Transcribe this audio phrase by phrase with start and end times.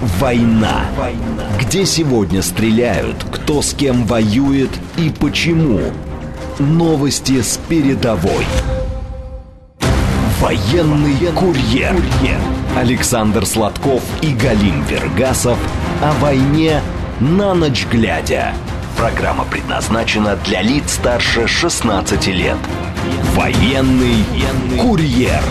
[0.00, 0.82] «Война».
[1.60, 5.80] Где сегодня стреляют, кто с кем воюет и почему.
[6.58, 8.46] Новости с передовой.
[10.40, 11.96] Военный курьер.
[12.76, 15.58] Александр Сладков и Галим Вергасов
[16.00, 16.80] о войне
[17.18, 18.52] на ночь глядя.
[18.96, 22.56] Программа предназначена для лиц старше 16 лет.
[23.34, 24.24] Военный
[24.80, 25.42] курьер.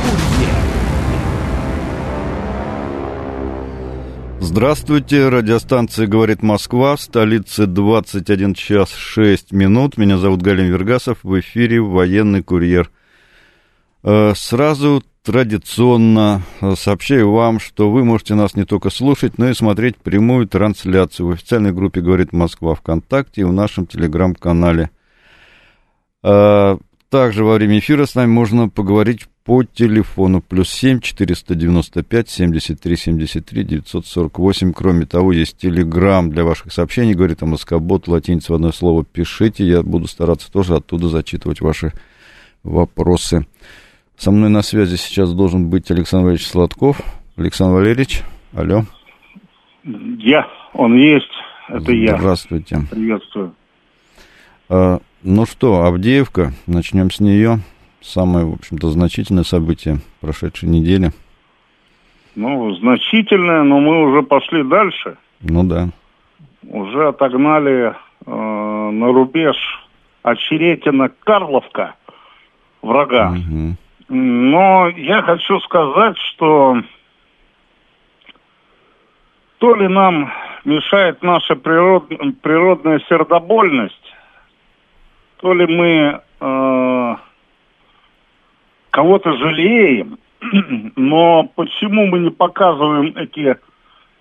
[4.49, 9.97] Здравствуйте, радиостанция «Говорит Москва», в столице 21 час 6 минут.
[9.97, 12.89] Меня зовут Галин Вергасов, в эфире «Военный курьер».
[14.03, 19.53] Э, сразу традиционно э, сообщаю вам, что вы можете нас не только слушать, но и
[19.53, 24.91] смотреть прямую трансляцию в официальной группе «Говорит Москва» ВКонтакте и в нашем телеграм-канале.
[27.09, 33.63] Также во время эфира с нами можно поговорить по телефону плюс 7 495 73 73
[33.63, 34.73] 948.
[34.73, 39.65] Кроме того, есть телеграм для ваших сообщений, говорит о Москобот, латиница в одно слово пишите,
[39.65, 41.93] я буду стараться тоже оттуда зачитывать ваши
[42.63, 43.47] вопросы.
[44.17, 46.99] Со мной на связи сейчас должен быть Александр Валерьевич Сладков.
[47.37, 48.83] Александр Валерьевич, алло.
[49.83, 51.31] Я, он есть,
[51.69, 52.17] это я.
[52.17, 52.79] Здравствуйте.
[52.91, 53.53] Приветствую.
[55.29, 57.59] Ну что, Авдеевка, начнем с нее.
[57.99, 61.11] Самое, в общем-то, значительное событие прошедшей недели.
[62.35, 65.17] Ну, значительное, но мы уже пошли дальше.
[65.41, 65.89] Ну да.
[66.65, 67.93] Уже отогнали
[68.25, 69.57] э, на рубеж
[70.23, 71.95] Очеретина-Карловка
[72.81, 73.31] врага.
[73.31, 74.15] Угу.
[74.15, 76.77] Но я хочу сказать, что
[79.57, 80.31] то ли нам
[80.63, 82.07] мешает наша природ,
[82.41, 84.13] природная сердобольность,
[85.37, 87.15] то ли мы э,
[88.91, 90.17] кого-то жалеем,
[90.95, 93.57] но почему мы не показываем эти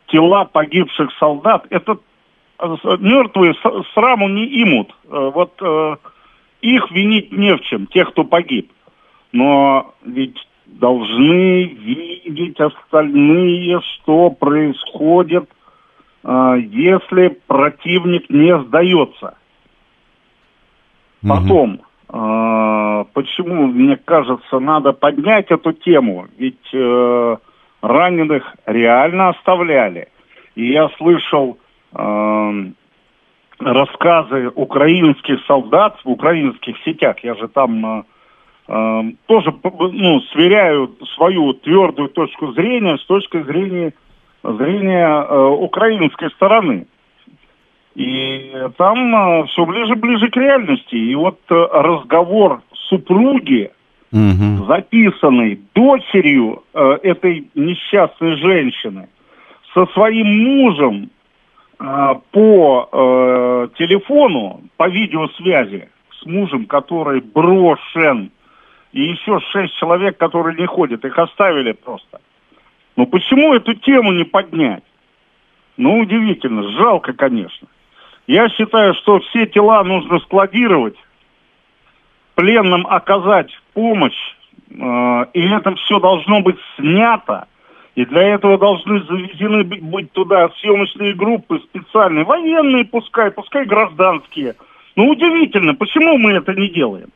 [0.09, 1.67] тела погибших солдат?
[1.71, 1.99] Это
[2.59, 3.55] э, мертвые
[3.95, 4.91] сраму не имут.
[5.05, 5.97] Э, вот э,
[6.63, 8.71] их винить не в чем, тех, кто погиб
[9.37, 15.49] но ведь должны видеть остальные, что происходит,
[16.25, 19.37] а, если противник не сдается.
[21.23, 26.27] Потом, э, почему, мне кажется, надо поднять эту тему?
[26.39, 27.37] Ведь э,
[27.83, 30.09] раненых реально оставляли.
[30.55, 31.59] И я слышал
[31.95, 32.65] э,
[33.59, 37.17] рассказы украинских солдат в украинских сетях.
[37.23, 38.05] Я же там
[38.69, 43.93] Эм, тоже ну, сверяю свою твердую точку зрения с точки зрения,
[44.43, 46.87] зрения э, украинской стороны.
[47.97, 50.95] И там э, все ближе ближе к реальности.
[50.95, 53.71] И вот э, разговор супруги,
[54.13, 54.67] угу.
[54.67, 59.09] записанный дочерью э, этой несчастной женщины,
[59.73, 61.11] со своим мужем
[62.33, 68.31] по телефону, по видеосвязи с мужем, который брошен
[68.93, 71.05] и еще шесть человек, которые не ходят.
[71.05, 72.23] Их оставили просто.
[72.97, 74.85] Ну почему эту тему не поднять?
[75.77, 77.69] Ну, удивительно, жалко, конечно.
[78.27, 80.97] Я считаю, что все тела нужно складировать,
[82.35, 84.19] пленным оказать помощь,
[84.71, 87.47] э, и это все должно быть снято.
[87.95, 94.55] И для этого должны заведены быть туда съемочные группы специальные, военные пускай, пускай гражданские.
[94.97, 97.09] Ну, удивительно, почему мы это не делаем?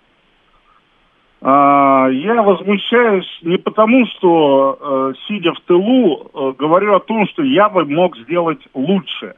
[1.42, 7.42] А, я возмущаюсь не потому, что, э, сидя в тылу, э, говорю о том, что
[7.42, 9.34] я бы мог сделать лучше.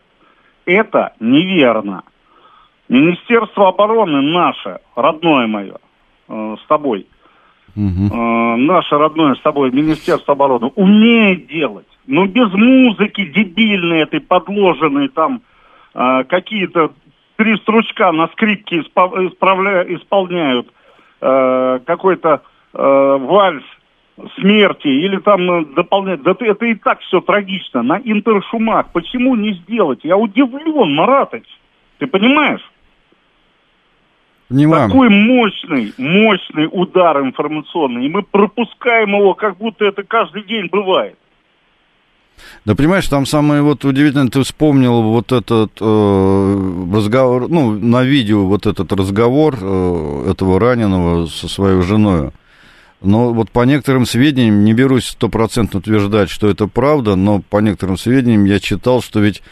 [0.65, 2.03] Это неверно.
[2.89, 5.77] Министерство обороны наше, родное мое,
[6.28, 7.06] э, с тобой,
[7.75, 8.17] угу.
[8.56, 11.87] наше родное с тобой Министерство обороны, умеет делать.
[12.06, 15.41] Но без музыки дебильной этой, подложенной там
[15.95, 16.93] какие-то
[17.37, 20.69] три стручка на скрипке исполняют–
[21.23, 22.43] э, какой-то
[22.75, 23.64] э, вальс
[24.37, 26.23] смерти или там э, дополнять.
[26.23, 27.83] Да это и так все трагично.
[27.83, 28.91] На интершумах.
[28.93, 30.01] Почему не сделать?
[30.03, 31.45] Я удивлен, Маратыч.
[31.99, 32.63] Ты понимаешь?
[34.49, 34.91] Понимаем.
[34.91, 38.07] Такой мощный, мощный удар информационный.
[38.07, 41.17] И мы пропускаем его, как будто это каждый день бывает.
[42.65, 48.47] Да понимаешь, там самое вот удивительное, ты вспомнил вот этот э, разговор, ну, на видео
[48.47, 52.31] вот этот разговор э, этого раненого со своей женой.
[53.02, 57.96] Но вот по некоторым сведениям, не берусь стопроцентно утверждать, что это правда, но по некоторым
[57.96, 59.43] сведениям я читал, что ведь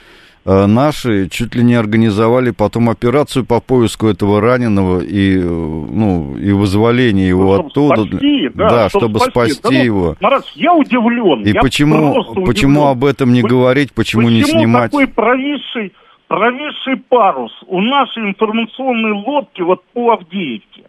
[0.46, 6.34] Э, наши чуть ли не организовали потом операцию по поиску этого раненого и, э, ну,
[6.38, 8.06] и вызволение его чтобы оттуда.
[8.06, 10.16] Спасти, да, да, чтобы, чтобы спасти, спасти да, ну, его.
[10.20, 11.42] Марат, я удивлен.
[11.42, 14.90] И я почему, почему об этом не говорить, почему, почему не снимать?
[14.92, 15.92] Почему такой провисший,
[16.26, 20.84] провисший парус у нашей информационной лодки вот по Авдеевке?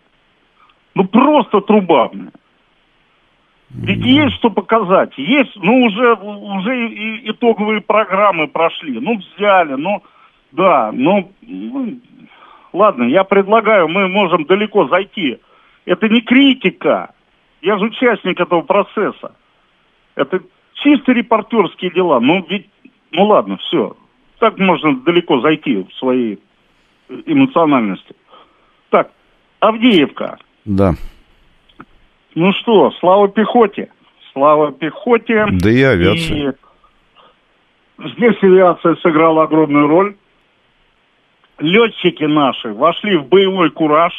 [0.96, 2.10] Ну, просто труба.
[3.74, 5.18] Ведь есть что показать.
[5.18, 9.00] Есть, ну, уже, уже и итоговые программы прошли.
[9.00, 10.04] Ну, взяли, ну,
[10.52, 12.00] да, ну, ну,
[12.74, 15.40] ладно, я предлагаю, мы можем далеко зайти.
[15.86, 17.14] Это не критика.
[17.62, 19.36] Я же участник этого процесса.
[20.16, 20.42] Это
[20.74, 22.20] чисто репортерские дела.
[22.20, 22.70] Ну, ведь,
[23.12, 23.96] ну, ладно, все.
[24.40, 26.40] Так можно далеко зайти в своей
[27.26, 28.16] эмоциональности.
[28.90, 29.12] Так,
[29.60, 30.38] Авдеевка.
[30.66, 30.94] Да.
[32.36, 33.92] Ну что, слава пехоте.
[34.32, 35.46] Слава пехоте.
[35.52, 36.52] Да и авиация.
[38.00, 40.16] И здесь авиация сыграла огромную роль.
[41.60, 44.14] Летчики наши вошли в боевой кураж,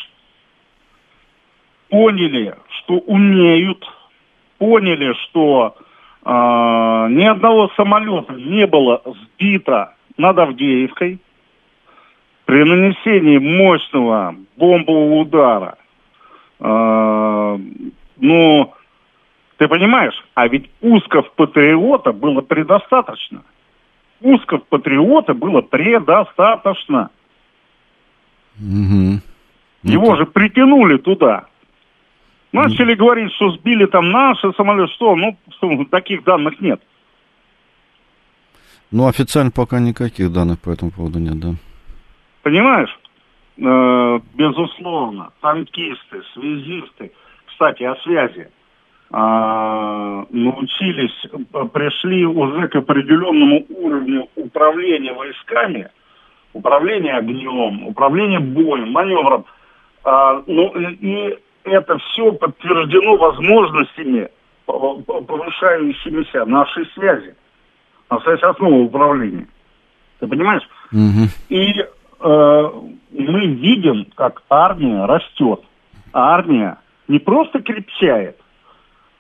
[1.89, 3.85] поняли, что умеют,
[4.59, 5.75] поняли, что
[6.25, 11.19] э, ни одного самолета не было сбито над Авдеевкой.
[12.45, 15.79] При нанесении мощного бомбового удара
[16.61, 17.59] э,
[18.17, 18.75] ну,
[19.57, 23.43] ты понимаешь, а ведь усков патриота было предостаточно.
[24.21, 27.11] Усков патриота было предостаточно.
[28.59, 29.21] Угу.
[29.85, 31.47] Его ну, же притянули туда.
[32.53, 34.93] Начали говорить, что сбили там наши самолеты.
[34.95, 35.17] Что?
[35.17, 35.37] Ну,
[35.87, 36.81] таких данных нет.
[38.91, 41.55] Ну, официально пока никаких данных по этому поводу нет, да.
[42.43, 42.91] Понимаешь?
[43.57, 47.13] Э, безусловно, танкисты, связисты–
[47.63, 48.49] кстати, о связи.
[49.15, 51.27] А, научились,
[51.73, 55.89] пришли уже к определенному уровню управления войсками,
[56.55, 59.45] управления огнем, управления боем, маневром.
[60.03, 64.29] А, ну, и это все подтверждено возможностями,
[64.67, 67.37] повышающимися нашей связи.
[68.09, 69.47] А связь основа управления.
[70.19, 70.67] Ты понимаешь?
[70.91, 71.29] Угу.
[71.51, 72.71] И э,
[73.13, 75.61] мы видим, как армия растет.
[76.13, 76.79] Армия
[77.13, 78.39] не просто крепчает,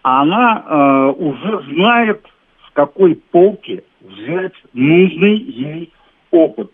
[0.02, 2.26] а она э, уже знает,
[2.66, 5.92] с какой полки взять нужный ей
[6.30, 6.72] опыт.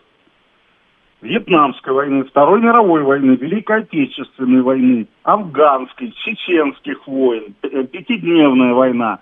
[1.21, 9.19] Вьетнамской войны, Второй мировой войны, Великой Отечественной войны, афганской, чеченских войн, э, пятидневная война,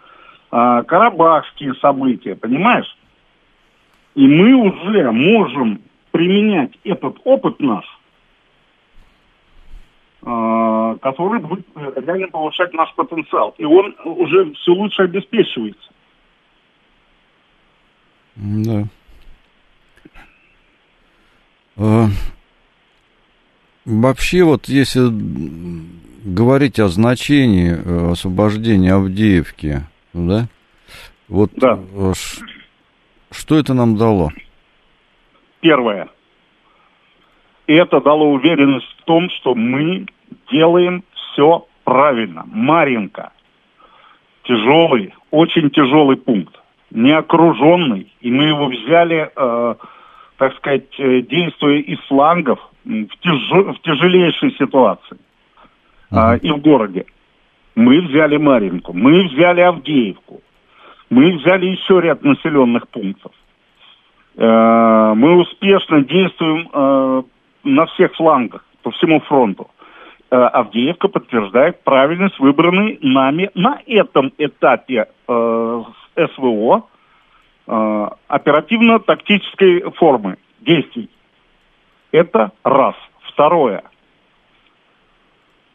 [0.52, 2.96] э, карабахские события, понимаешь?
[4.14, 7.86] И мы уже можем применять этот опыт наш
[10.22, 13.54] который будет реально повышать наш потенциал.
[13.58, 15.90] И он уже все лучше обеспечивается.
[18.36, 18.84] Да.
[21.78, 22.08] А,
[23.86, 25.10] вообще, вот если
[26.26, 29.82] говорить о значении э, освобождения Авдеевки,
[30.14, 30.48] да,
[31.28, 31.80] вот да.
[33.32, 34.32] что это нам дало?
[35.62, 36.10] Первое.
[37.68, 40.06] Это дало уверенность в том, что мы
[40.50, 42.44] делаем все правильно.
[42.48, 43.32] Маринка.
[44.44, 46.56] Тяжелый, очень тяжелый пункт.
[46.92, 48.12] Не окруженный.
[48.22, 49.76] И мы его взяли, э,
[50.38, 53.52] так сказать, э, действуя из флангов в, тяж...
[53.52, 55.18] в тяжелейшей ситуации.
[56.12, 57.06] Э, и в городе.
[57.76, 60.42] Мы взяли Маринку, мы взяли Авдеевку,
[61.10, 63.34] мы взяли еще ряд населенных пунктов.
[64.36, 67.24] Э, мы успешно действуем э,
[67.64, 69.70] на всех флангах, по всему фронту.
[70.30, 75.84] Э, Авдеевка подтверждает правильность выбранной нами на этом этапе э,
[76.36, 76.88] СВО
[77.68, 81.10] э, оперативно-тактической формы действий.
[82.12, 82.96] Это раз.
[83.22, 83.84] Второе.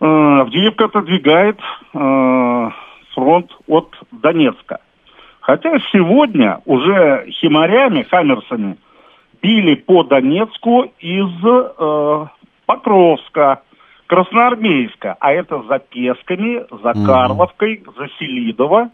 [0.00, 1.58] Э, Авдеевка отодвигает
[1.94, 2.70] э,
[3.14, 4.80] фронт от Донецка.
[5.40, 8.76] Хотя сегодня уже химарями, хаммерсами
[9.42, 12.26] били по Донецку из э,
[12.66, 13.62] Покровска,
[14.06, 18.90] Красноармейска, а это за Песками, за Карловкой, за Селидово.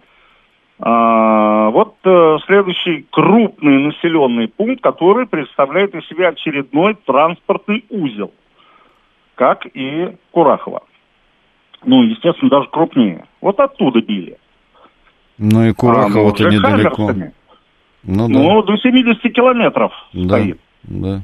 [0.80, 8.32] А, вот э, следующий крупный населенный пункт, который представляет из себя очередной транспортный узел,
[9.34, 10.82] как и Курахово.
[11.84, 13.26] Ну, естественно, даже крупнее.
[13.40, 14.38] Вот оттуда били.
[15.36, 17.12] Ну и Курахово-то а, недалеко.
[18.10, 18.38] Ну, да.
[18.38, 20.58] ну, до 70 километров да, стоит.
[20.84, 21.20] Да.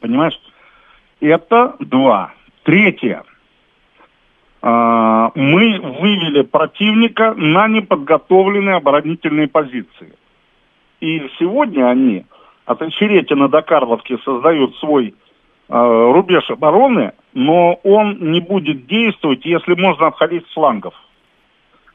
[0.00, 0.38] Понимаешь?
[1.20, 2.32] Это два.
[2.64, 3.22] Третье.
[4.60, 10.14] А, мы вывели противника на неподготовленные оборонительные позиции.
[11.00, 12.26] И сегодня они
[12.66, 15.14] от Очеретина до Карловки создают свой
[15.68, 20.94] э, рубеж обороны, но он не будет действовать, если можно обходить с флангов.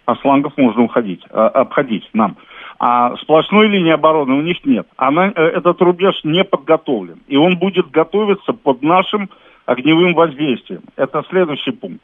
[0.06, 2.38] А с флангов можно уходить, э, обходить нам.
[2.80, 4.88] А сплошной линии обороны у них нет.
[4.98, 7.20] Она, э, этот рубеж не подготовлен.
[7.28, 9.30] И он будет готовиться под нашим
[9.66, 10.82] огневым воздействием.
[10.96, 12.04] Это следующий пункт.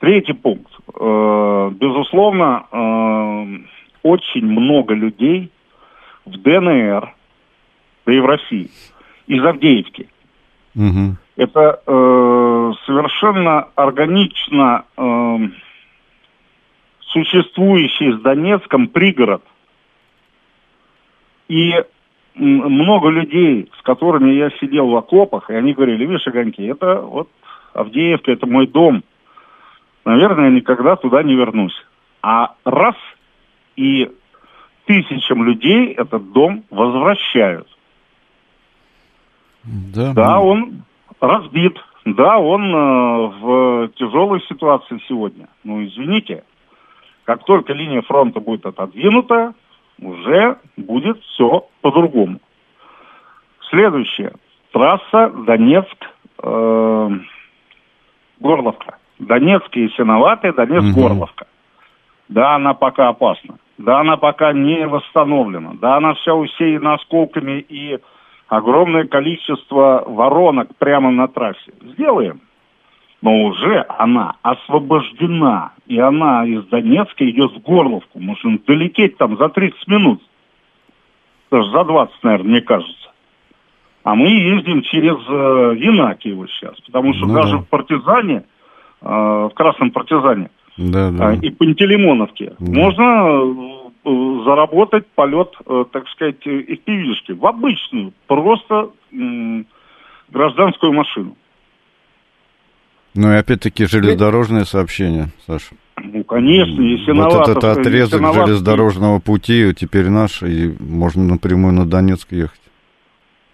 [0.00, 0.70] Третий пункт.
[0.98, 3.58] Э, безусловно, э,
[4.02, 5.50] очень много людей
[6.24, 7.14] в ДНР,
[8.06, 8.70] да и в России,
[9.26, 10.08] из Авдеевки.
[10.74, 11.16] Угу.
[11.36, 15.36] Это э, совершенно органично э,
[17.00, 19.42] существующий с Донецком пригород.
[21.48, 21.74] И
[22.34, 27.28] много людей, с которыми я сидел в окопах, и они говорили, видишь, огоньки, это вот
[27.74, 29.02] Авдеевка, это мой дом.
[30.04, 31.74] Наверное, я никогда туда не вернусь.
[32.22, 32.94] А раз
[33.76, 34.10] и
[34.86, 37.68] тысячам людей этот дом возвращают.
[39.64, 40.84] Да, да он
[41.20, 41.76] разбит.
[42.04, 45.48] Да, он э, в тяжелой ситуации сегодня.
[45.62, 46.44] Ну, извините,
[47.24, 49.52] как только линия фронта будет отодвинута,
[50.00, 52.38] уже будет все по-другому.
[53.70, 54.32] Следующее.
[54.72, 55.96] Трасса Донецк,
[56.42, 57.10] э,
[58.40, 58.98] Горловка.
[59.18, 61.02] Донецк и Синоватый, Донецк, угу.
[61.02, 61.46] Горловка.
[62.28, 63.58] Да, она пока опасна.
[63.78, 65.74] Да, она пока не восстановлена.
[65.80, 67.98] Да, она вся усеяна осколками и
[68.48, 71.72] огромное количество воронок прямо на трассе.
[71.82, 72.40] Сделаем.
[73.20, 75.72] Но уже она освобождена.
[75.86, 78.20] И она из Донецка идет в Горловку.
[78.20, 80.22] Можно долететь там за 30 минут.
[81.50, 82.94] Даже за 20, наверное, мне кажется.
[84.04, 86.78] А мы ездим через э, Янакиево сейчас.
[86.80, 87.58] Потому что ну, даже да.
[87.58, 88.44] в партизане,
[89.02, 91.34] э, в Красном партизане да, да.
[91.34, 92.80] Э, и Пантелеймоновке да.
[92.80, 98.90] можно Э, заработать полет, э, так сказать, из пивишки в обычную, просто
[100.30, 101.36] гражданскую машину.
[103.20, 105.74] Ну и опять-таки железнодорожное сообщение, Саша.
[105.96, 112.30] Ну, конечно, если Вот этот отрезок железнодорожного пути теперь наш, и можно напрямую на Донецк
[112.30, 112.60] ехать.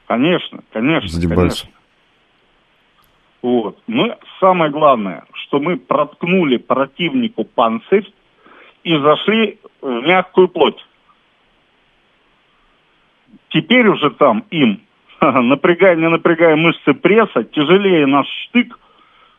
[0.07, 1.09] Конечно, конечно.
[1.09, 1.71] С конечно.
[3.41, 3.79] Вот.
[3.87, 8.13] Мы, самое главное, что мы проткнули противнику панцирь
[8.83, 10.87] и зашли в мягкую плоть.
[13.49, 14.83] Теперь уже там им,
[15.23, 18.79] напрягая, не напрягая мышцы пресса, тяжелее наш штык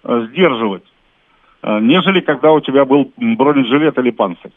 [0.06, 0.84] сдерживать,
[1.64, 4.52] э, нежели когда у тебя был бронежилет или панцирь.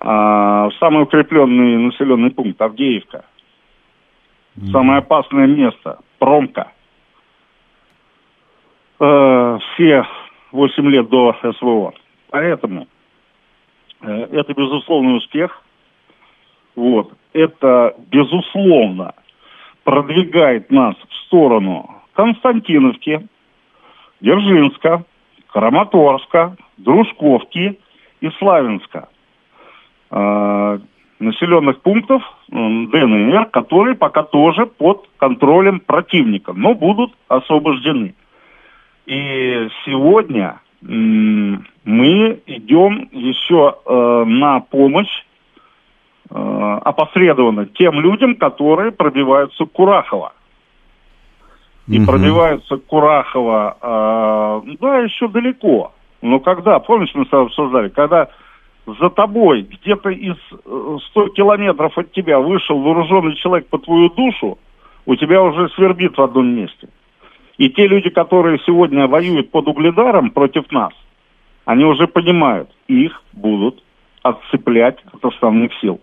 [0.00, 3.24] А, самый укрепленный населенный пункт Авдеевка.
[4.72, 6.72] Самое опасное место Промка.
[8.98, 10.06] Э, все
[10.52, 11.92] 8 лет до СВО.
[12.30, 12.86] Поэтому
[14.02, 15.62] Э, это безусловный успех.
[16.74, 17.12] Вот.
[17.32, 19.14] Это, безусловно,
[19.84, 23.26] продвигает нас в сторону Константиновки,
[24.20, 25.04] Дзержинска,
[25.48, 27.78] Краматорска, Дружковки
[28.20, 29.08] и Славянска.
[30.10, 30.78] Э,
[31.18, 38.14] населенных пунктов ДНР, которые пока тоже под контролем противника, но будут освобождены.
[39.06, 45.24] И сегодня мы идем еще э, на помощь
[46.30, 50.32] э, опосредованно тем людям, которые пробиваются к Курахово.
[51.90, 52.06] И угу.
[52.06, 55.92] пробиваются к Курахово, э, да, еще далеко.
[56.22, 58.28] Но когда, помнишь, мы с тобой обсуждали, когда
[58.86, 64.58] за тобой где-то из 100 э, километров от тебя вышел вооруженный человек по твою душу,
[65.04, 66.88] у тебя уже свербит в одном месте.
[67.58, 70.92] И те люди, которые сегодня воюют под угледаром против нас,
[71.64, 73.82] они уже понимают, их будут
[74.22, 76.00] отцеплять от основных сил.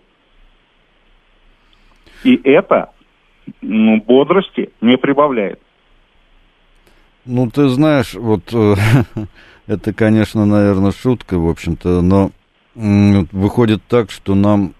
[2.24, 2.90] И это
[3.62, 5.60] ну, бодрости не прибавляет.
[7.30, 8.74] Ну, ты знаешь, вот э,
[9.66, 12.30] это, конечно, наверное, шутка, в общем-то, но
[12.74, 14.72] выходит так, что нам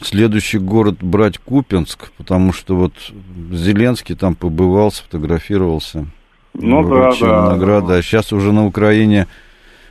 [0.00, 2.92] следующий город брать Купинск, потому что вот
[3.50, 6.06] Зеленский там побывал, сфотографировался.
[6.54, 7.50] Ну да, да.
[7.50, 7.94] награды.
[7.94, 9.26] А сейчас уже на Украине,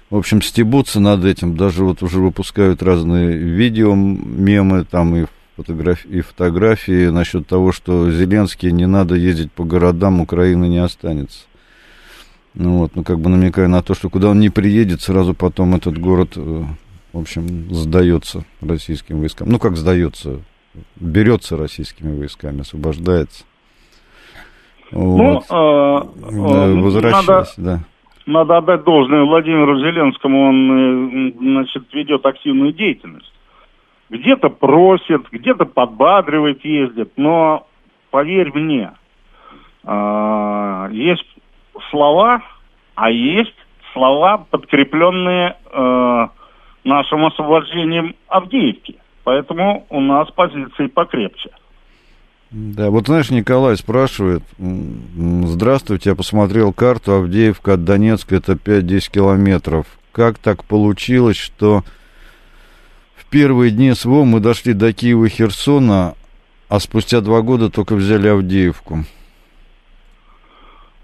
[0.09, 1.57] в общем, стебутся над этим.
[1.57, 5.25] Даже вот уже выпускают разные видео, мемы там и
[5.57, 11.39] фотографии, и фотографии насчет того, что Зеленский не надо ездить по городам, Украины не останется.
[12.55, 15.75] Ну вот, ну как бы намекая на то, что куда он не приедет, сразу потом
[15.75, 16.63] этот город, э,
[17.11, 19.49] в общем, сдается российским войскам.
[19.49, 20.41] Ну как сдается,
[20.95, 23.43] берется российскими войсками, освобождается.
[24.91, 26.11] Ну, вот.
[26.31, 27.79] Ну, возвращаясь, надо, да.
[28.25, 33.31] Надо отдать должное Владимиру Зеленскому, он, э, значит, ведет активную деятельность.
[34.09, 37.67] где-то просит, где-то подбадривает, ездит, но
[38.11, 38.91] поверь мне,
[39.83, 41.34] э, есть
[41.89, 42.41] слова,
[42.95, 43.55] а есть
[43.93, 46.27] слова, подкрепленные э,
[46.83, 48.97] нашим освобождением Авдеевки.
[49.23, 51.49] Поэтому у нас позиции покрепче.
[52.51, 59.87] Да, вот знаешь, Николай спрашивает, здравствуйте, я посмотрел карту, Авдеевка от Донецка это 5-10 километров.
[60.11, 61.83] Как так получилось, что
[63.15, 66.13] в первые дни СВО мы дошли до Киева и Херсона,
[66.69, 69.05] а спустя два года только взяли Авдеевку?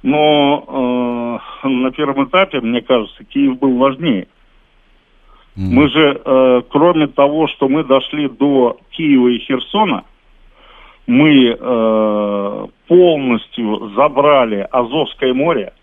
[0.03, 4.27] Но э, на первом этапе, мне кажется, Киев был важнее.
[5.55, 5.69] Mm.
[5.69, 10.05] Мы же, э, кроме того, что мы дошли до Киева и Херсона,
[11.05, 15.73] мы э, полностью забрали Азовское море,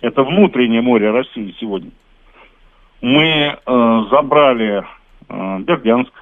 [0.00, 1.90] это внутреннее море России сегодня.
[3.00, 4.84] Мы э, забрали
[5.28, 6.12] э, Бердянск,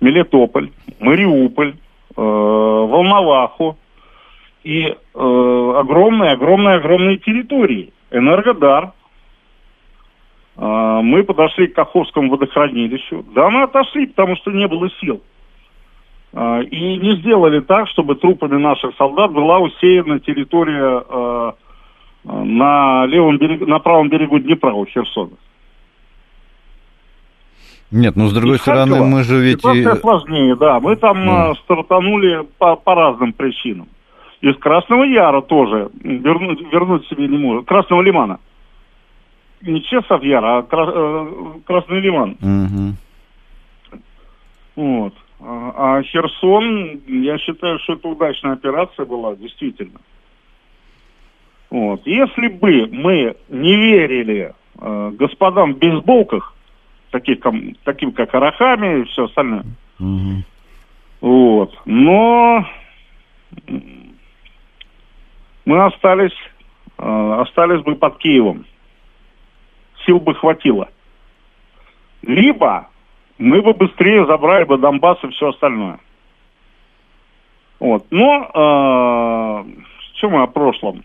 [0.00, 0.70] Мелитополь,
[1.00, 1.74] Мариуполь, э,
[2.16, 3.76] Волноваху
[4.66, 7.92] и огромные-огромные-огромные э, территории.
[8.10, 8.92] Энергодар.
[10.56, 13.24] Э, мы подошли к Каховскому водохранилищу.
[13.32, 15.22] Да мы отошли, потому что не было сил.
[16.32, 21.52] А, и не сделали так, чтобы трупами наших солдат была усеяна территория э,
[22.24, 25.36] на левом берегу, на правом берегу Днепра у Херсона.
[27.92, 29.58] Нет, ну с другой и стороны, мы же ведь...
[29.58, 30.00] Ситуация и...
[30.00, 30.80] сложнее, да.
[30.80, 31.54] Мы там ну.
[31.54, 33.86] стартанули по, по разным причинам.
[34.40, 37.66] Из Красного Яра тоже вернуть, вернуть себе не может.
[37.66, 38.38] Красного Лимана.
[39.62, 40.92] Не Чесов Яра, а Кра...
[40.94, 41.26] Э,
[41.64, 42.36] Красный Лиман.
[42.42, 44.00] Угу.
[44.76, 45.14] Вот.
[45.40, 50.00] А, а Херсон, я считаю, что это удачная операция была, действительно.
[51.70, 52.06] Вот.
[52.06, 56.54] Если бы мы не верили э, господам в бейсболках,
[57.10, 57.38] таких,
[57.84, 59.64] таким как Арахами и все остальное,
[59.98, 60.42] угу.
[61.22, 62.66] вот, но
[65.66, 66.36] мы остались,
[66.96, 68.64] э, остались бы под Киевом.
[70.06, 70.88] Сил бы хватило.
[72.22, 72.88] Либо
[73.36, 75.98] мы бы быстрее забрали бы Донбасс и все остальное.
[77.78, 78.06] Вот.
[78.10, 79.82] Но э,
[80.16, 81.04] что мы о прошлом?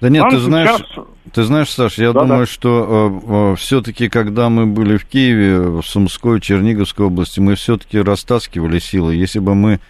[0.00, 1.04] Да нет, Нам ты знаешь, сейчас...
[1.34, 2.46] ты знаешь, Саш, я да, думаю, да.
[2.46, 8.00] что э, э, все-таки, когда мы были в Киеве, в Сумской, Черниговской области, мы все-таки
[8.00, 9.14] растаскивали силы.
[9.14, 9.80] Если бы мы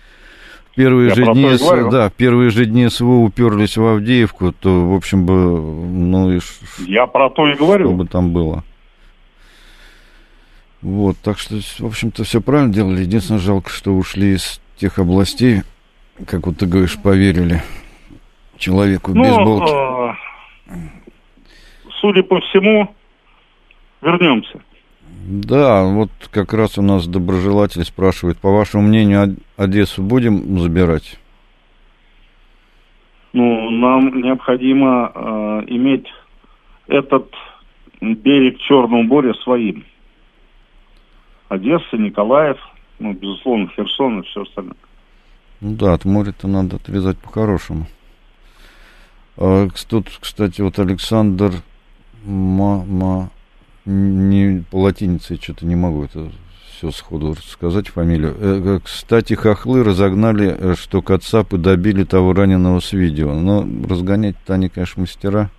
[0.74, 4.88] первые я же дни, с, да, в первые же дни СВО уперлись в Авдеевку, то,
[4.88, 6.40] в общем бы, ну и
[6.86, 7.86] я про то и говорю.
[7.86, 8.64] Что бы там было.
[10.80, 13.00] Вот, так что, в общем-то, все правильно делали.
[13.02, 15.62] Единственное, жалко, что ушли из тех областей,
[16.26, 17.62] как вот ты говоришь, поверили
[18.56, 19.72] человеку ну, бейсболке.
[20.68, 20.74] Э,
[22.00, 22.94] судя по всему,
[24.02, 24.60] вернемся.
[25.26, 31.18] Да, вот как раз у нас доброжелатель спрашивает, по вашему мнению, Одессу будем забирать?
[33.32, 36.06] Ну, нам необходимо э, иметь
[36.86, 37.30] этот
[38.00, 39.84] берег Черного моря своим.
[41.48, 42.58] Одесса, Николаев,
[42.98, 44.76] ну, безусловно, Херсон и все остальное.
[45.60, 47.86] Ну да, от моря-то надо отвязать по-хорошему.
[49.36, 51.52] А, тут, кстати, вот Александр
[52.24, 53.30] Ма, Ма
[53.88, 56.30] не по латинице что-то не могу это
[56.76, 58.36] все сходу сказать фамилию.
[58.38, 63.34] Э, кстати, хохлы разогнали, э, что Кацапы добили того раненого с видео.
[63.34, 65.50] Но разгонять-то они, конечно, мастера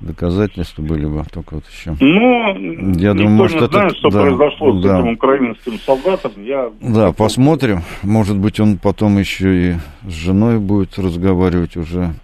[0.00, 1.96] доказательства были бы только вот еще.
[2.00, 4.96] Ну, я думаю, может, не знает, это, что да, произошло да.
[4.96, 6.32] с этим украинским солдатом.
[6.44, 6.70] Я...
[6.80, 7.82] Да, посмотрим.
[8.02, 9.74] Может быть, он потом еще и
[10.06, 12.14] с женой будет разговаривать уже,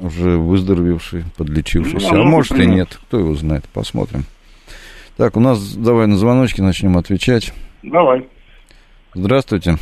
[0.00, 2.14] уже выздоровевший, подлечившийся.
[2.14, 3.64] Ну, а может и нет, кто его знает.
[3.72, 4.24] Посмотрим.
[5.16, 7.52] Так, у нас давай на звоночки начнем отвечать.
[7.82, 8.26] Давай.
[9.14, 9.74] Здравствуйте.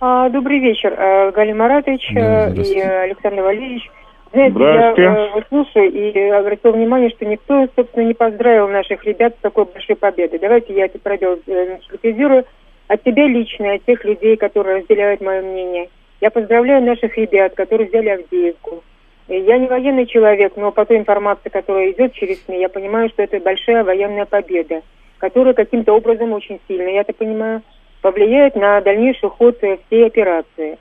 [0.00, 3.90] А, добрый вечер, э, Галина Маратович да, э, и Александр Валерьевич.
[4.32, 9.42] Знаете, я э, слушаю и обратил внимание, что никто, собственно, не поздравил наших ребят с
[9.42, 10.38] такой большой победой.
[10.38, 12.42] Давайте я это пробел э,
[12.88, 15.88] от тебя лично, от тех людей, которые разделяют мое мнение.
[16.20, 18.82] Я поздравляю наших ребят, которые взяли Авдеевку.
[19.28, 23.22] Я не военный человек, но по той информации, которая идет через СМИ, я понимаю, что
[23.22, 24.82] это большая военная победа,
[25.18, 27.62] которая каким-то образом очень сильно, я это понимаю,
[28.02, 30.78] повлияет на дальнейший ход э, всей операции.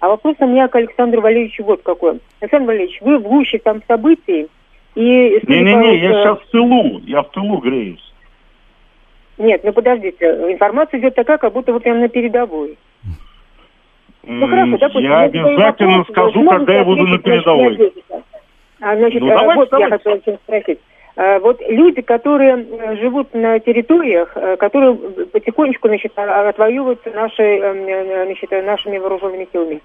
[0.00, 2.18] А вопрос у меня к Александру Валерьевичу вот какой.
[2.40, 4.48] Александр Валерьевич, вы в гуще там событий,
[4.96, 5.40] и...
[5.46, 8.12] Не-не-не, я сейчас в тылу, я в тылу греюсь.
[9.38, 12.76] Нет, ну подождите, информация идет такая, как будто вы прям на передовой.
[14.26, 15.10] Ну хорошо, допустим...
[15.10, 17.92] Я обязательно вопрос, скажу, когда я буду на передовой.
[18.80, 19.92] А, значит, ну, давайте, вот давайте.
[19.92, 20.78] я хотела спросить.
[21.16, 22.66] Э, вот люди, которые
[23.00, 24.94] живут на территориях, которые
[25.32, 27.60] потихонечку значит, отвоевываются нашей,
[28.26, 29.80] значит, нашими вооруженными силами.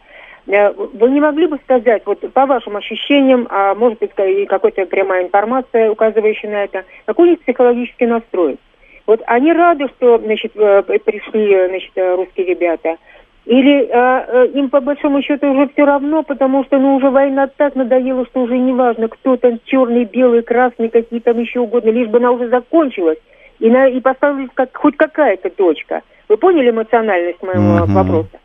[0.47, 5.25] Вы не могли бы сказать, вот по вашим ощущениям, а может быть и какая-то прямая
[5.25, 8.58] информация, указывающая на это, какой у них психологический настрой?
[9.06, 12.97] Вот они рады, что значит, пришли значит, русские ребята–
[13.45, 17.75] или э, им по большому счету уже все равно, потому что ну уже война так
[17.75, 22.10] надоела, что уже не важно, кто там черный, белый, красный, какие там еще угодно, лишь
[22.10, 23.17] бы она уже закончилась
[23.60, 26.02] и, на, и поставилась как, хоть какая-то точка.
[26.28, 27.91] Вы поняли эмоциональность моего угу.
[27.93, 28.39] вопроса?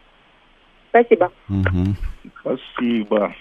[0.89, 1.31] Спасибо.
[1.51, 2.31] Угу.
[2.41, 3.35] Спасибо.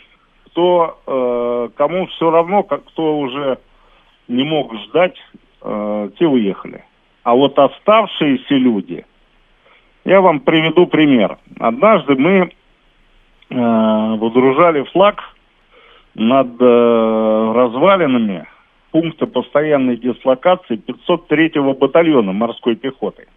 [0.47, 3.57] Кто, э, кому все равно, как кто уже
[4.27, 5.15] не мог ждать,
[5.61, 6.83] э, те уехали.
[7.23, 9.05] А вот оставшиеся люди–
[10.05, 11.37] я вам приведу пример.
[11.59, 12.51] Однажды мы
[13.49, 15.21] э, выдружали флаг
[16.15, 18.45] над э, развалинами
[18.91, 23.27] пункта постоянной дислокации 503-го батальона морской пехоты.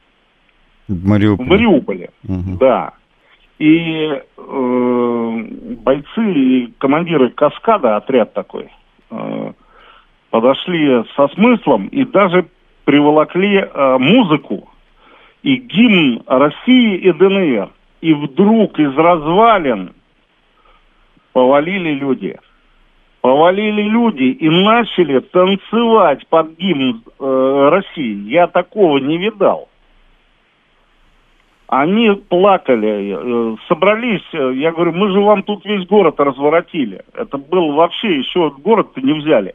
[0.89, 1.47] В Мариуполе.
[1.47, 2.59] В Мариуполе, угу.
[2.61, 2.93] да.
[3.59, 5.45] И э,
[5.83, 8.69] бойцы и командиры «Каскада», отряд такой,
[9.11, 9.53] э,
[10.31, 12.47] подошли со смыслом и даже
[12.85, 14.69] приволокли э, музыку
[15.47, 17.71] и гимн России и ДНР.
[18.01, 19.93] И вдруг из развалин
[21.33, 22.37] повалили люди.
[23.21, 28.29] Повалили люди и начали танцевать под гимн э, России.
[28.29, 29.69] Я такого не видал.
[31.69, 37.03] Они плакали, э, собрались, э, я говорю, мы же вам тут весь город разворотили.
[37.15, 39.55] Это был вообще, еще город-то не взяли.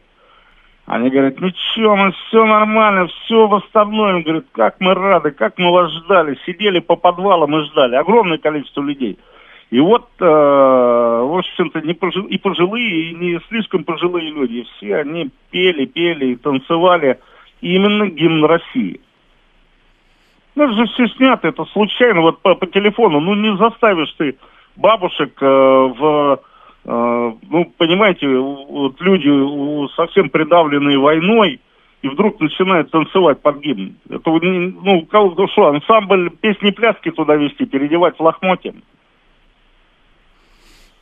[0.92, 4.24] Они говорят, ничего, мы все нормально, все восстановим.
[4.24, 6.38] Говорят, как мы рады, как мы вас ждали.
[6.46, 7.96] Сидели по подвалам и ждали.
[7.96, 9.18] Огромное количество людей.
[9.70, 12.20] И вот, э, в общем-то, не пожи...
[12.24, 14.68] и пожилые, и не слишком пожилые люди.
[14.76, 17.22] Все они пели, пели и танцевали
[17.62, 19.00] именно гимн России.
[20.56, 23.22] Ну, это же все снято, это случайно, вот по, по телефону.
[23.22, 24.36] Ну, не заставишь ты
[24.76, 26.42] бабушек э, в
[26.84, 29.30] ну, понимаете, вот люди
[29.96, 31.60] совсем придавленные войной,
[32.02, 33.96] и вдруг начинают танцевать под гимн.
[34.10, 38.74] Это, ну, кого что, ансамбль песни-пляски туда вести, переодевать в лохмотье.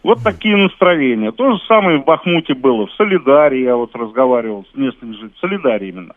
[0.04, 1.32] Вот такие настроения.
[1.32, 5.40] То же самое в Бахмуте было, в Солидарии я вот разговаривал с местными жителями, в
[5.40, 6.14] Солидарии именно.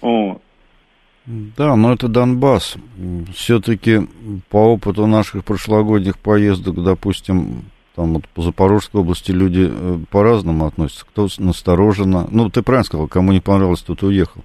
[0.00, 0.42] Вот.
[1.26, 2.76] Да, но это Донбасс.
[3.34, 4.00] Все-таки
[4.48, 7.64] по опыту наших прошлогодних поездок, допустим,
[7.98, 11.04] там вот по Запорожской области люди э, по-разному относятся.
[11.04, 12.28] Кто настороженно...
[12.30, 14.44] Ну, ты правильно сказал, кому не понравилось, тот уехал.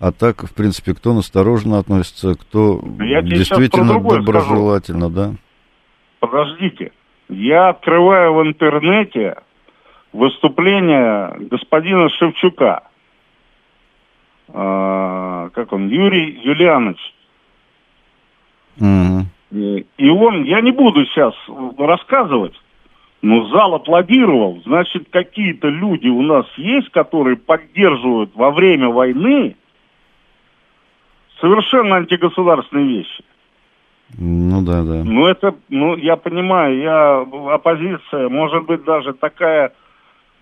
[0.00, 5.14] А так, в принципе, кто настороженно относится, кто Я действительно доброжелательно, скажу.
[5.14, 5.34] да?
[6.18, 6.90] Подождите.
[7.28, 9.36] Я открываю в интернете
[10.12, 12.82] выступление господина Шевчука.
[14.48, 15.86] А, как он?
[15.86, 16.98] Юрий Юлианович.
[18.80, 19.26] Угу.
[19.96, 21.34] И он, я не буду сейчас
[21.78, 22.54] рассказывать,
[23.22, 24.62] но зал аплодировал.
[24.64, 29.56] Значит, какие-то люди у нас есть, которые поддерживают во время войны
[31.40, 33.24] совершенно антигосударственные вещи.
[34.18, 35.04] Ну да, да.
[35.04, 39.72] Ну это, ну я понимаю, я оппозиция, может быть даже такая,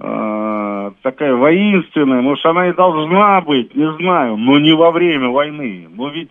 [0.01, 5.87] э, такая воинственная, может она и должна быть, не знаю, но не во время войны.
[5.91, 6.31] Но ведь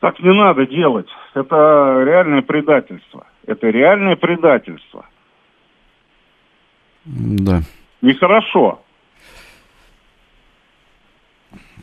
[0.00, 1.08] так не надо делать.
[1.34, 3.26] Это реальное предательство.
[3.46, 5.06] Это реальное предательство.
[7.04, 7.62] Да.
[8.02, 8.80] Нехорошо.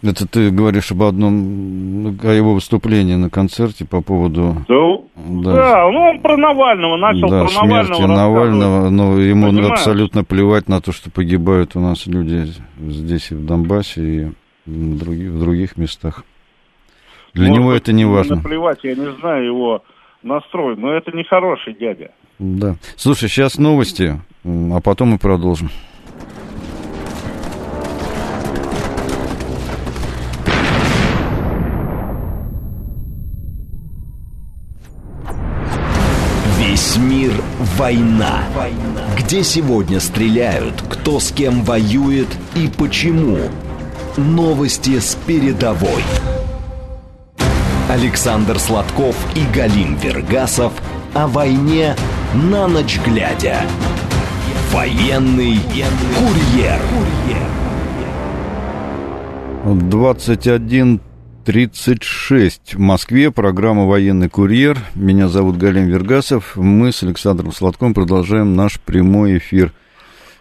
[0.02, 4.58] Это ты говоришь об одном, о его выступлении на концерте по поводу...
[4.68, 5.54] Да, да.
[5.54, 9.72] да ну он про Навального начал, да, про Навального смерти Навального, но ему Понимаешь?
[9.72, 12.48] абсолютно плевать на то, что погибают у нас люди
[12.78, 14.26] здесь и в Донбассе, и
[14.66, 16.26] в других, в других местах.
[17.34, 18.36] Для Может, него это не важно.
[18.36, 19.84] Наплевать, я не знаю его
[20.24, 22.12] настрой, но это не хороший дядя.
[22.40, 22.76] Да.
[22.96, 25.70] Слушай, сейчас новости, а потом мы продолжим.
[36.60, 37.32] Весь мир
[37.78, 38.44] война.
[39.18, 43.38] Где сегодня стреляют, кто с кем воюет и почему.
[44.18, 46.04] Новости с передовой.
[47.94, 50.74] Александр Сладков и Галим Вергасов
[51.14, 51.96] о войне
[52.34, 53.62] на ночь глядя.
[54.72, 55.60] Военный
[56.18, 56.82] курьер.
[59.64, 63.30] 21.36 в Москве.
[63.30, 64.80] Программа «Военный курьер».
[64.96, 66.56] Меня зовут Галим Вергасов.
[66.56, 69.72] Мы с Александром Сладком продолжаем наш прямой эфир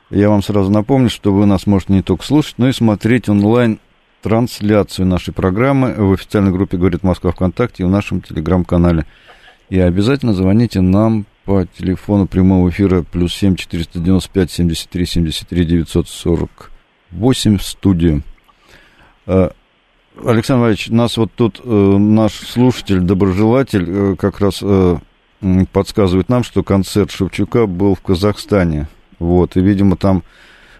[0.08, 3.78] Я вам сразу напомню, что вы нас можете не только слушать, но и смотреть онлайн
[4.22, 9.04] трансляцию нашей программы в официальной группе «Говорит Москва ВКонтакте» и в нашем телеграм-канале.
[9.68, 17.62] И обязательно звоните нам по телефону прямого эфира плюс 7 495 73 73 948 в
[17.62, 18.22] студию.
[19.26, 19.50] Э,
[20.24, 24.62] Александр Валерьевич, нас вот тут э, наш слушатель, доброжелатель, э, как раз
[25.72, 28.86] подсказывает нам, что концерт Шевчука был в Казахстане.
[29.18, 30.22] Вот, и, видимо, там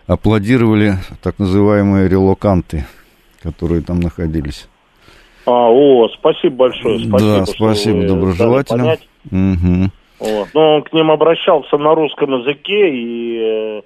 [0.07, 2.87] аплодировали так называемые релоканты,
[3.43, 4.69] которые там находились.
[5.47, 6.99] А, о, спасибо большое.
[7.01, 8.97] Спасибо, да, спасибо доброжелательно.
[9.31, 9.91] Угу.
[10.21, 10.49] Вот.
[10.55, 13.83] Но он к ним обращался на русском языке и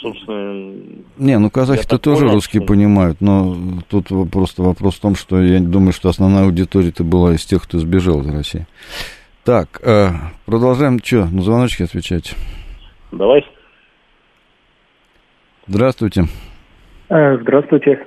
[0.00, 0.74] собственно...
[1.16, 2.68] Не, ну казахи-то тоже понял, русские что...
[2.68, 3.56] понимают, но
[3.88, 7.78] тут просто вопрос в том, что я думаю, что основная аудитория-то была из тех, кто
[7.78, 8.66] сбежал из России.
[9.44, 10.08] Так, э,
[10.46, 10.98] продолжаем.
[11.02, 12.34] Что, на звоночки отвечать?
[13.12, 13.44] Давай.
[15.66, 16.24] Здравствуйте.
[17.08, 18.06] Э, здравствуйте.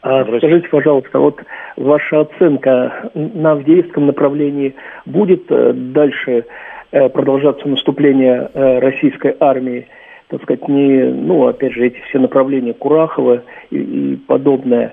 [0.00, 1.42] А скажите, пожалуйста, вот
[1.76, 4.74] ваша оценка на Авдеевском направлении
[5.06, 6.44] будет э, дальше
[6.90, 9.86] продолжаться наступление российской армии
[10.28, 14.92] так сказать, не, ну, опять же, эти все направления Курахова и, и подобное.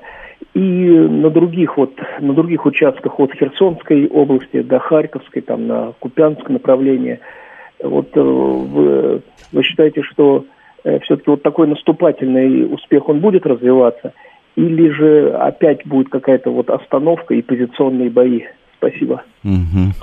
[0.53, 6.53] И на других вот, на других участках от Херсонской области до Харьковской, там на Купянское
[6.53, 7.19] направление,
[7.83, 10.45] вот э, вы, вы считаете, что
[10.85, 14.13] э, все-таки вот такой наступательный успех, он будет развиваться?
[14.55, 18.43] Или же опять будет какая-то вот остановка и позиционные бои?
[18.77, 19.23] Спасибо.
[19.43, 19.93] Угу.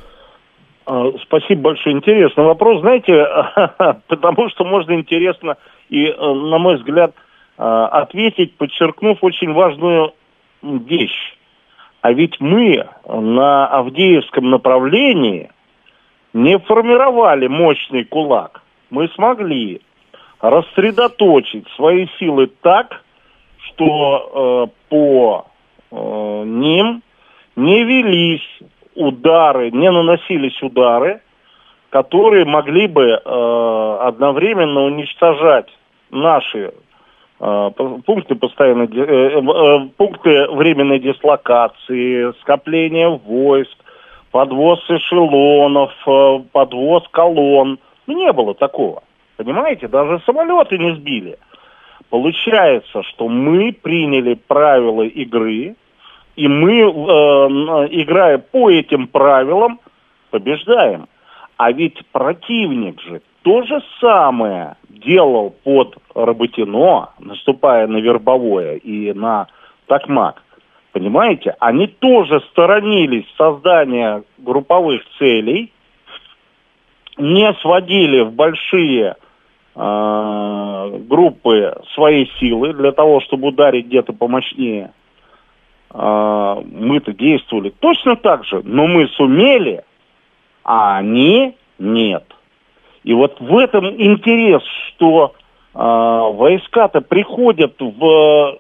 [0.87, 1.97] А, спасибо большое.
[1.97, 2.81] Интересный вопрос.
[2.81, 3.27] Знаете,
[4.09, 5.57] потому что можно интересно
[5.89, 7.15] и, э, на мой взгляд,
[7.59, 10.13] э, ответить, подчеркнув очень важную
[10.63, 11.37] вещь.
[12.03, 15.51] А ведь мы на Авдеевском направлении
[16.33, 18.63] не формировали мощный кулак.
[18.91, 19.81] Мы смогли
[20.41, 23.02] рассредоточить свои силы так,
[23.75, 25.47] что э, по
[25.91, 27.03] э, ним
[27.57, 28.61] не велись
[28.95, 31.21] удары, не наносились удары,
[31.91, 35.69] которые могли бы э, одновременно уничтожать
[36.11, 36.73] наши
[37.41, 37.71] э,
[38.07, 43.77] пункты постоянной э, э, э, пункты временной дислокации, скопления войск,
[44.31, 47.79] подвоз эшелонов, э, подвоз колонн.
[48.07, 49.03] Ну, не было такого.
[49.37, 51.39] Понимаете, даже самолеты не сбили.
[52.13, 55.77] Получается, что мы приняли правила игры,
[56.37, 56.85] и мы, э,
[57.91, 59.81] играя по этим правилам,
[60.31, 61.09] побеждаем.
[61.57, 69.47] А ведь противник же то же самое делал под Работино, наступая на Вербовое и на
[69.87, 70.43] Токмак.
[70.93, 71.57] Понимаете?
[71.61, 75.73] Они тоже сторонились создания групповых целей,
[77.17, 79.17] не сводили в большие
[79.75, 84.93] э, группы свои силы для того, чтобы ударить где-то помощнее.
[85.95, 89.85] А, мы-то действовали точно так же, но мы сумели,
[90.65, 92.25] а они нет.
[93.05, 95.35] И вот в этом интерес, что
[95.75, 98.59] э, войска-то приходят в...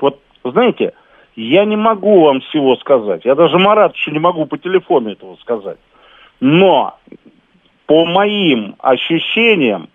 [0.00, 0.94] Вот, знаете,
[1.36, 3.24] я не могу вам всего сказать.
[3.24, 5.78] Я даже Марат еще не могу по телефону этого сказать.
[6.40, 6.96] Но
[7.86, 9.88] по моим ощущениям,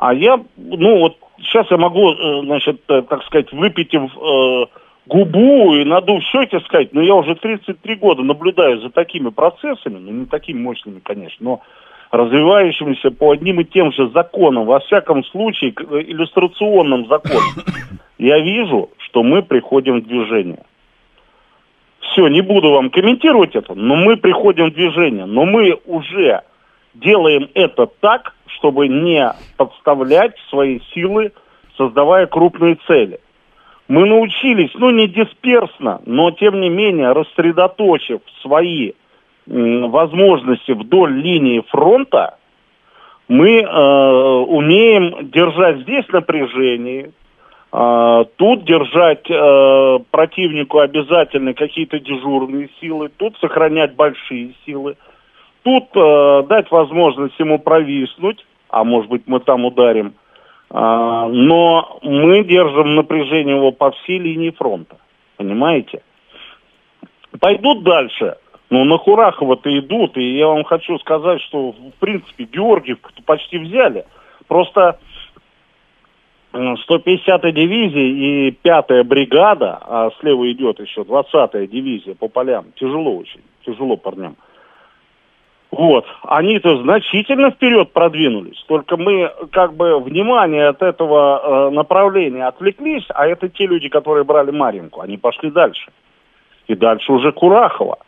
[0.00, 4.66] а я, ну вот сейчас я могу, э, значит, э, так сказать, выпитив э,
[5.04, 10.10] губу и надув щеки сказать, но я уже 33 года наблюдаю за такими процессами, ну
[10.10, 11.60] не такими мощными, конечно, но
[12.12, 17.66] развивающимися по одним и тем же законам, во всяком случае, э, иллюстрационным законам,
[18.18, 20.62] я вижу, что мы приходим в движение.
[22.00, 25.26] Все, не буду вам комментировать это, но мы приходим в движение.
[25.26, 26.40] Но мы уже
[26.94, 31.32] делаем это так, чтобы не подставлять свои силы,
[31.76, 33.20] создавая крупные цели–
[33.90, 38.92] мы научились, ну не дисперсно, но тем не менее рассредоточив свои
[39.46, 42.38] возможности вдоль линии фронта,
[43.26, 47.10] мы э, умеем держать здесь напряжение,
[47.72, 54.96] э, тут держать э, противнику обязательно какие-то дежурные силы, тут сохранять большие силы,
[55.62, 60.14] тут э, дать возможность ему провиснуть, а может быть мы там ударим
[60.70, 64.96] а, но мы держим напряжение его по всей линии фронта.
[65.36, 66.02] Понимаете?
[67.40, 68.36] Пойдут дальше.
[68.70, 74.04] Ну, на Хурахова-то идут, и я вам хочу сказать, что, в принципе, Георгиев почти взяли.
[74.46, 75.00] Просто
[76.52, 83.42] 150-я дивизия и 5-я бригада, а слева идет еще 20-я дивизия по полям, тяжело очень,
[83.66, 84.36] тяжело парням.
[85.70, 86.04] Вот.
[86.22, 88.62] Они-то значительно вперед продвинулись.
[88.66, 94.24] Только мы как бы внимание от этого э, направления отвлеклись, а это те люди, которые
[94.24, 95.00] брали Маринку.
[95.00, 95.90] Они пошли дальше.
[96.66, 97.98] И дальше уже Курахова.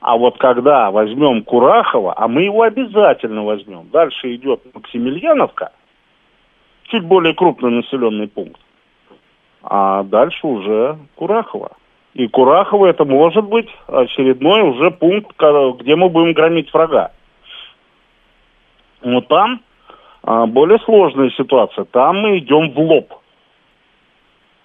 [0.00, 5.72] А вот когда возьмем Курахова, а мы его обязательно возьмем, дальше идет Максимiliaновка,
[6.84, 8.60] чуть более крупный населенный пункт,
[9.62, 11.72] а дальше уже Курахова.
[12.18, 17.12] И Курахово это может быть очередной уже пункт, где мы будем громить врага.
[19.02, 19.60] Но там
[20.24, 21.84] а, более сложная ситуация.
[21.84, 23.14] Там мы идем в лоб.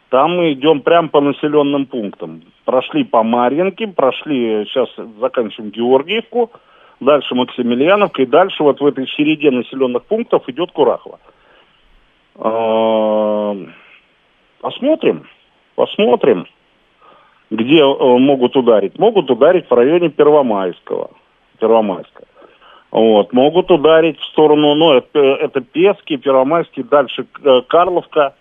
[0.10, 2.42] Там мы идем прямо по населенным пунктам.
[2.66, 4.90] Прошли по Марьинке, прошли, сейчас
[5.20, 6.50] заканчиваем Георгиевку,
[7.02, 11.20] дальше Максимiliaновка, и дальше вот в этой череде населенных пунктов идет Курахово.
[12.34, 13.56] А,
[14.60, 15.28] посмотрим,
[15.76, 16.48] посмотрим
[17.54, 18.98] где э, могут ударить?
[18.98, 21.12] Могут ударить в районе Первомайского.
[21.60, 22.24] Первомайска.
[22.92, 23.32] Вот.
[23.32, 28.36] Могут ударить в сторону, ну, это, это Пески, Первомайский, дальше э, Карловка,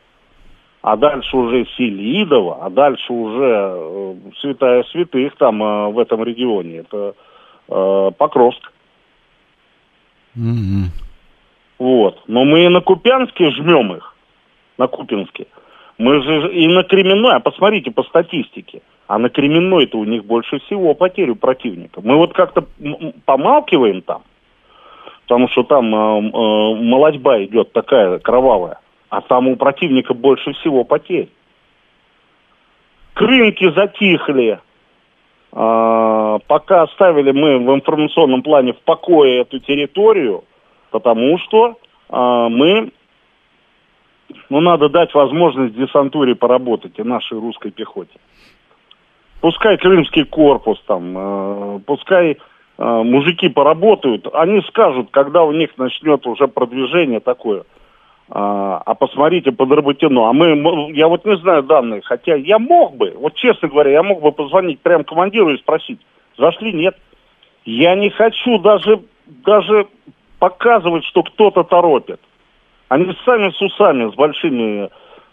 [0.80, 6.78] а дальше уже Селидово, а дальше уже э, Святая Святых там э, в этом регионе.
[6.78, 7.14] Это
[7.68, 8.72] э, Покровск.
[10.36, 10.88] Mm-hmm.
[11.78, 12.22] Вот.
[12.28, 14.16] Но мы и на Купянске жмем их,
[14.78, 15.46] на Купинске.
[15.98, 18.80] Мы же и на Кременной, а посмотрите по статистике.
[19.12, 22.00] А на Кременной-то у них больше всего потерь у противника.
[22.02, 22.64] Мы вот как-то
[23.26, 24.22] помалкиваем там,
[25.24, 30.84] потому что там э, э, молодьба идет такая кровавая, а там у противника больше всего
[30.84, 31.28] потерь.
[33.12, 34.58] Крынки затихли,
[35.52, 40.44] э, пока оставили мы в информационном плане в покое эту территорию,
[40.90, 41.76] потому что
[42.08, 42.92] э, мы,
[44.48, 48.18] ну, надо дать возможность десантуре поработать и нашей русской пехоте
[49.42, 52.36] пускай Крымский корпус там, э, пускай э,
[52.78, 57.64] мужики поработают, они скажут, когда у них начнет уже продвижение такое.
[58.30, 60.30] А, а посмотрите под Работино.
[60.30, 64.02] А мы, я вот не знаю данные, хотя я мог бы, вот честно говоря, я
[64.02, 66.00] мог бы позвонить прям командиру и спросить,
[66.38, 66.96] зашли, нет.
[67.64, 69.86] Я не хочу даже, даже
[70.38, 72.20] показывать, что кто-то торопит.
[72.88, 74.88] Они сами с усами, с большими,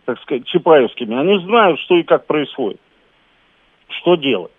[0.06, 2.82] так сказать, чапаевскими, они знают, что и как происходит
[3.90, 4.52] что делать.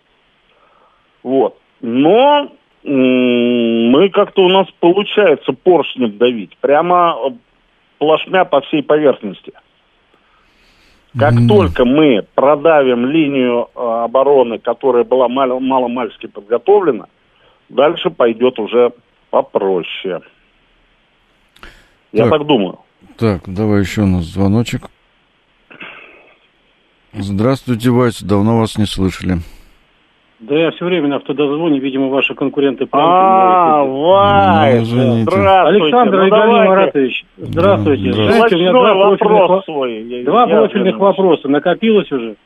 [1.22, 1.56] Вот.
[1.80, 2.50] Но
[2.82, 6.56] мы как-то у нас получается поршнем давить.
[6.60, 7.30] Прямо э,
[7.98, 9.52] плашмя по всей поверхности.
[11.18, 11.48] Как mm.
[11.48, 17.06] только мы продавим линию э, обороны, которая была мало, мало-мальски подготовлена,
[17.68, 18.92] дальше пойдет уже
[19.30, 20.20] попроще.
[22.12, 22.78] Я так, так думаю.
[23.16, 24.88] Так, давай еще у нас звоночек.
[27.12, 29.38] Здравствуйте, Вася, давно вас не слышали.
[30.38, 32.88] Да я все время на автодозвоне, видимо, ваши конкуренты...
[32.92, 35.84] А, Вася, ну, здравствуйте.
[35.84, 38.12] Александр ну, Игорь Маратович, здравствуйте.
[38.12, 40.24] Да, Знаете, у меня два вопрос свой.
[40.24, 42.36] Два профильных вопроса, накопилось уже.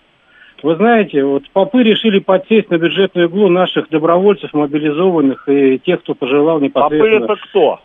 [0.63, 6.15] Вы знаете, вот попы решили подсесть на бюджетную иглу наших добровольцев, мобилизованных и тех, кто
[6.15, 7.27] пожелал непосредственно...
[7.27, 7.81] Попы это кто?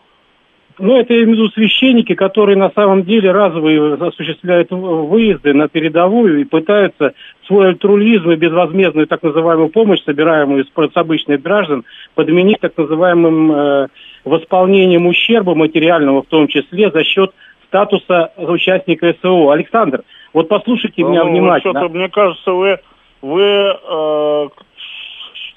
[0.80, 5.68] Ну, это я имею в виду священники, которые на самом деле разовые осуществляют выезды на
[5.68, 7.14] передовую и пытаются
[7.48, 11.84] свой альтруизм и безвозмездную так называемую помощь, собираемую из обычных граждан,
[12.16, 13.88] подменить так называемым э,
[14.24, 17.32] восполнением ущерба материального в том числе за счет
[17.68, 19.52] статуса участника СО.
[19.52, 21.80] Александр, вот послушайте ну, меня внимательно.
[21.80, 22.80] Что-то, мне кажется, вы,
[23.22, 24.48] вы э,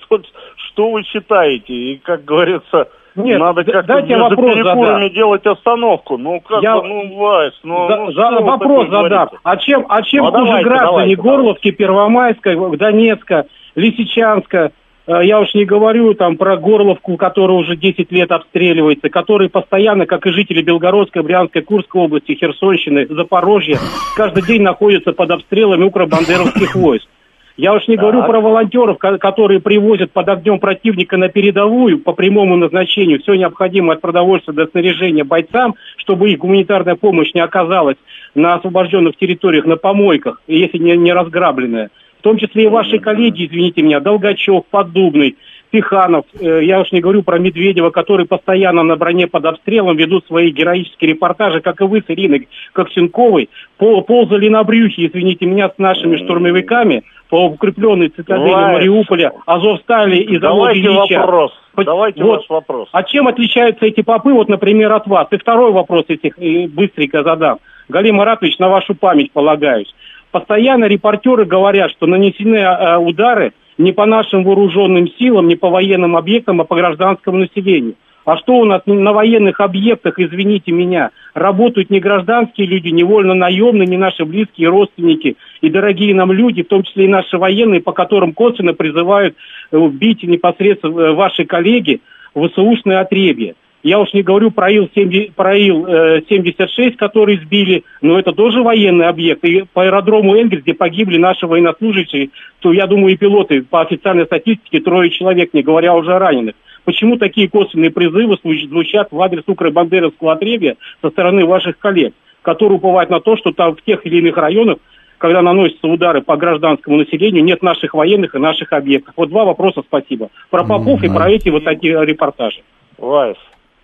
[0.03, 0.21] что,
[0.57, 1.73] что вы считаете?
[1.73, 5.15] И, как говорится, нет, Надо как-то между вопрос перекурами задам.
[5.15, 6.17] делать остановку.
[6.17, 6.75] Ну, как Я...
[6.75, 9.29] ну, Вась, ну, за, ну за, Вопрос задам.
[9.43, 11.73] А чем, а чем ну, хуже давайте, граждане давайте, Горловки, давайте.
[11.73, 14.73] Первомайска, Донецка, Лисичанска,
[15.07, 20.07] э, я уж не говорю там про Горловку, которая уже 10 лет обстреливается, которые постоянно,
[20.07, 23.79] как и жители Белгородской, Брянской, Курской области, Херсонщины, Запорожья,
[24.17, 27.09] каждый день находятся под обстрелами укробандеровских войск.
[27.57, 28.05] Я уж не так.
[28.05, 33.97] говорю про волонтеров, которые привозят под огнем противника на передовую по прямому назначению все необходимое
[33.97, 37.97] от продовольствия до снаряжения бойцам, чтобы их гуманитарная помощь не оказалась
[38.35, 41.91] на освобожденных территориях, на помойках, если не, не разграбленная.
[42.21, 45.37] В том числе и ваши коллеги, извините меня, Долгачев, Поддубный,
[45.73, 50.27] Тиханов, э, я уж не говорю про Медведева, которые постоянно на броне под обстрелом ведут
[50.27, 53.49] свои героические репортажи, как и вы с Ириной Коксенковой,
[53.79, 57.03] ползали на брюхе, извините меня, с нашими штурмовиками
[57.33, 58.75] по укрепленной цитадели Давай.
[58.75, 61.53] Мариуполя, Азовстали и завода Давайте вопрос.
[61.75, 62.37] Давайте вот.
[62.37, 62.89] ваш вопрос.
[62.93, 65.29] А чем отличаются эти попы, вот, например, от вас?
[65.31, 66.37] И второй вопрос этих
[66.75, 67.61] быстренько задам.
[67.89, 69.95] Галим Маратович, на вашу память полагаюсь.
[70.31, 76.19] Постоянно репортеры говорят, что нанесены э, удары не по нашим вооруженным силам, не по военным
[76.19, 77.95] объектам, а по гражданскому населению.
[78.25, 83.87] А что у нас на военных объектах, извините меня, работают не гражданские люди, не вольно-наемные,
[83.87, 87.93] не наши близкие родственники и дорогие нам люди, в том числе и наши военные, по
[87.93, 89.35] которым косвенно призывают
[89.73, 92.01] убить непосредственно э, ваши коллеги
[92.35, 93.55] в ВСУшное отребье.
[93.83, 99.09] Я уж не говорю про Ил-76, про Ил, э, который сбили, но это тоже военный
[99.09, 99.45] объект.
[99.45, 104.27] И по аэродрому Энгельс, где погибли наши военнослужащие, то, я думаю, и пилоты, по официальной
[104.27, 106.55] статистике, трое человек, не говоря уже о раненых.
[106.85, 113.11] Почему такие косвенные призывы звучат в адрес Укро-Бандеровского отребья со стороны ваших коллег, которые уповают
[113.11, 114.79] на то, что там в тех или иных районах
[115.23, 119.15] когда наносятся удары по гражданскому населению, нет наших военных и наших объектов.
[119.17, 120.31] Вот два вопроса спасибо.
[120.51, 121.07] Про Попов mm-hmm.
[121.07, 122.63] и про эти вот такие репортажи.
[122.99, 123.37] Вайс,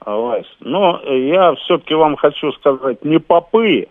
[0.05, 3.87] Вайс, но я все-таки вам хочу сказать, не попы,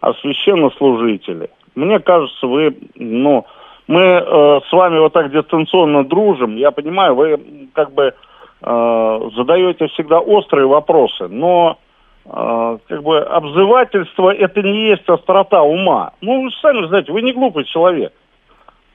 [0.00, 1.50] а священнослужители.
[1.74, 3.44] Мне кажется, вы, ну,
[3.86, 6.56] мы э, с вами вот так дистанционно дружим.
[6.56, 8.14] Я понимаю, вы как бы
[8.60, 11.78] задаете всегда острые вопросы, но
[12.24, 16.12] э, как бы обзывательство это не есть острота ума.
[16.20, 18.12] Ну, вы сами знаете, вы не глупый человек.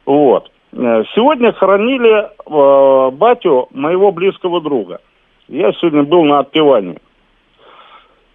[0.05, 0.51] Вот.
[0.73, 4.99] Э, сегодня хоронили э, батю моего близкого друга.
[5.47, 6.97] Я сегодня был на отпевании.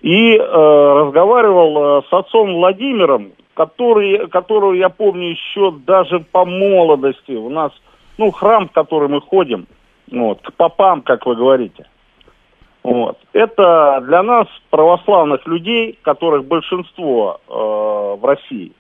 [0.00, 7.32] И э, разговаривал э, с отцом Владимиром, который, которого я помню еще даже по молодости.
[7.32, 7.72] У нас,
[8.16, 9.66] ну, храм, в который мы ходим,
[10.10, 11.86] вот, к попам, как вы говорите.
[12.82, 13.18] Вот.
[13.32, 18.72] Это для нас, православных людей, которых большинство э, в России.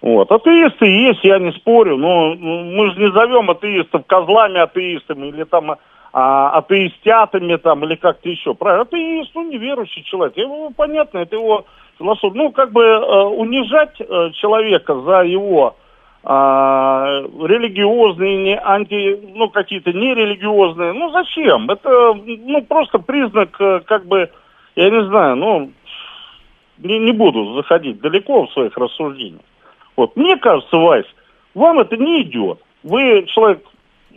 [0.00, 0.30] Вот.
[0.30, 5.76] Атеисты есть, я не спорю, но мы же не зовем атеистов козлами атеистами или там
[6.12, 8.54] а, атеистятами там или как-то еще.
[8.54, 10.36] Правильно, атеист, ну, неверующий человек.
[10.36, 11.64] Его, понятно, это его
[11.98, 12.38] философия.
[12.38, 15.76] Ну, как бы э, унижать э, человека за его
[16.24, 21.70] э, религиозные, не анти, ну, какие-то нерелигиозные, ну, зачем?
[21.70, 24.30] Это, ну, просто признак, э, как бы,
[24.76, 25.72] я не знаю, ну,
[26.78, 29.42] не, не буду заходить далеко в своих рассуждениях.
[29.96, 31.06] Вот, мне кажется, Вайс,
[31.54, 32.60] вам это не идет.
[32.84, 33.64] Вы человек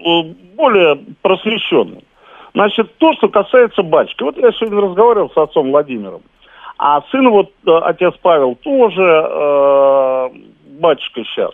[0.03, 0.23] Э,
[0.55, 2.03] более просвещенный.
[2.53, 4.23] Значит, то, что касается батюшки.
[4.23, 6.21] Вот я сегодня разговаривал с отцом Владимиром.
[6.77, 10.29] А сын вот, э, отец Павел, тоже э,
[10.79, 11.51] батюшка сейчас.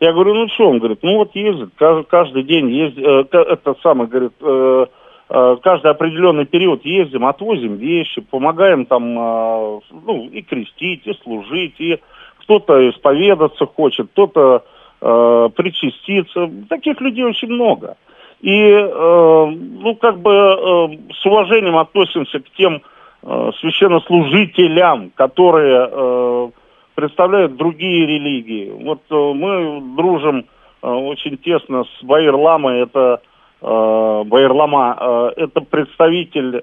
[0.00, 4.08] Я говорю, ну что, он говорит, ну вот ездит, каждый, день ездит, э, это самое,
[4.08, 4.86] говорит, э,
[5.30, 12.00] э, каждый определенный период ездим, отвозим вещи, помогаем там, ну, и крестить, и служить, и
[12.38, 14.64] кто-то исповедаться хочет, кто-то
[15.00, 16.50] э, причаститься.
[16.68, 17.96] Таких людей очень много.
[18.40, 22.82] И, э, ну, как бы э, с уважением относимся к тем
[23.22, 26.50] э, священнослужителям, которые э,
[26.94, 28.70] представляют другие религии.
[28.70, 30.46] Вот э, мы дружим
[30.82, 33.20] э, очень тесно с Баир Ламой, это
[33.60, 36.62] э, Баир Лама, э, это представитель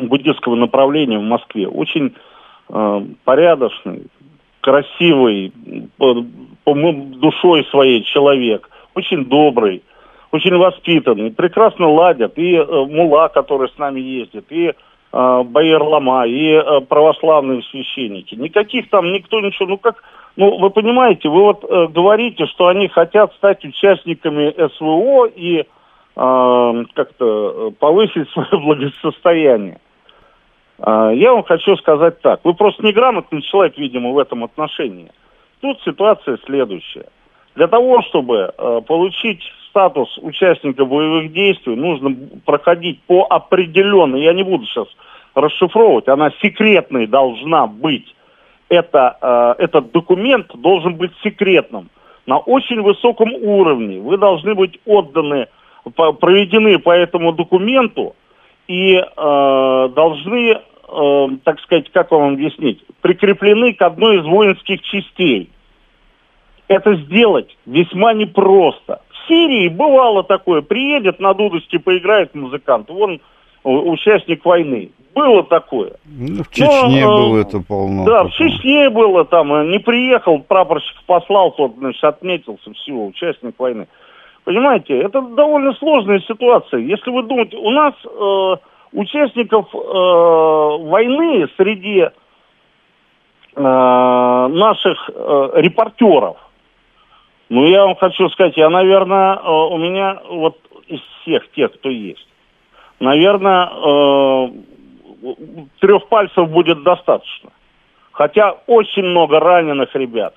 [0.00, 1.66] буддийского направления в Москве.
[1.66, 2.14] Очень
[3.24, 4.04] порядочный,
[4.60, 5.52] красивый,
[5.98, 9.82] душой своей человек, очень добрый,
[10.30, 12.38] очень воспитанный, прекрасно ладят.
[12.38, 14.72] И Мула, который с нами ездит, и
[15.12, 18.34] э, Баир Лама, и э, православные священники.
[18.34, 20.02] Никаких там никто ничего, ну как,
[20.36, 25.64] ну вы понимаете, вы вот э, говорите, что они хотят стать участниками СВО и э,
[26.94, 29.80] как-то э, повысить свое благосостояние.
[30.78, 32.40] Э, я вам хочу сказать так.
[32.44, 35.10] Вы просто неграмотный человек, видимо, в этом отношении.
[35.60, 37.06] Тут ситуация следующая.
[37.54, 42.14] Для того, чтобы э, получить статус участника боевых действий, нужно
[42.44, 44.88] проходить по определенной, я не буду сейчас
[45.34, 48.14] расшифровывать, она секретной должна быть.
[48.68, 49.16] Это,
[49.58, 51.88] э, этот документ должен быть секретным
[52.26, 54.00] на очень высоком уровне.
[54.00, 55.48] Вы должны быть отданы,
[55.94, 58.14] проведены по этому документу
[58.68, 60.52] и э, должны
[60.90, 65.50] э, так сказать, как вам объяснить, прикреплены к одной из воинских частей.
[66.68, 69.00] Это сделать весьма непросто.
[69.30, 73.20] Сирии бывало такое, приедет на дудочке, поиграет музыкант, вон
[73.62, 74.90] участник войны.
[75.14, 75.92] Было такое.
[76.04, 78.04] Ну, в Чечне Но, было это полно.
[78.04, 83.54] Да, в Чечне было там, э, не приехал, прапорщик послал, тот, значит, отметился, все, участник
[83.58, 83.86] войны.
[84.44, 86.80] Понимаете, это довольно сложная ситуация.
[86.80, 88.56] Если вы думаете, у нас э,
[88.92, 92.10] участников э, войны среди э,
[93.56, 96.36] наших э, репортеров,
[97.50, 101.90] ну, я вам хочу сказать, я, наверное, э, у меня вот из всех тех, кто
[101.90, 102.26] есть,
[103.00, 104.48] наверное, э,
[105.80, 107.50] трех пальцев будет достаточно.
[108.12, 110.34] Хотя очень много раненых ребят.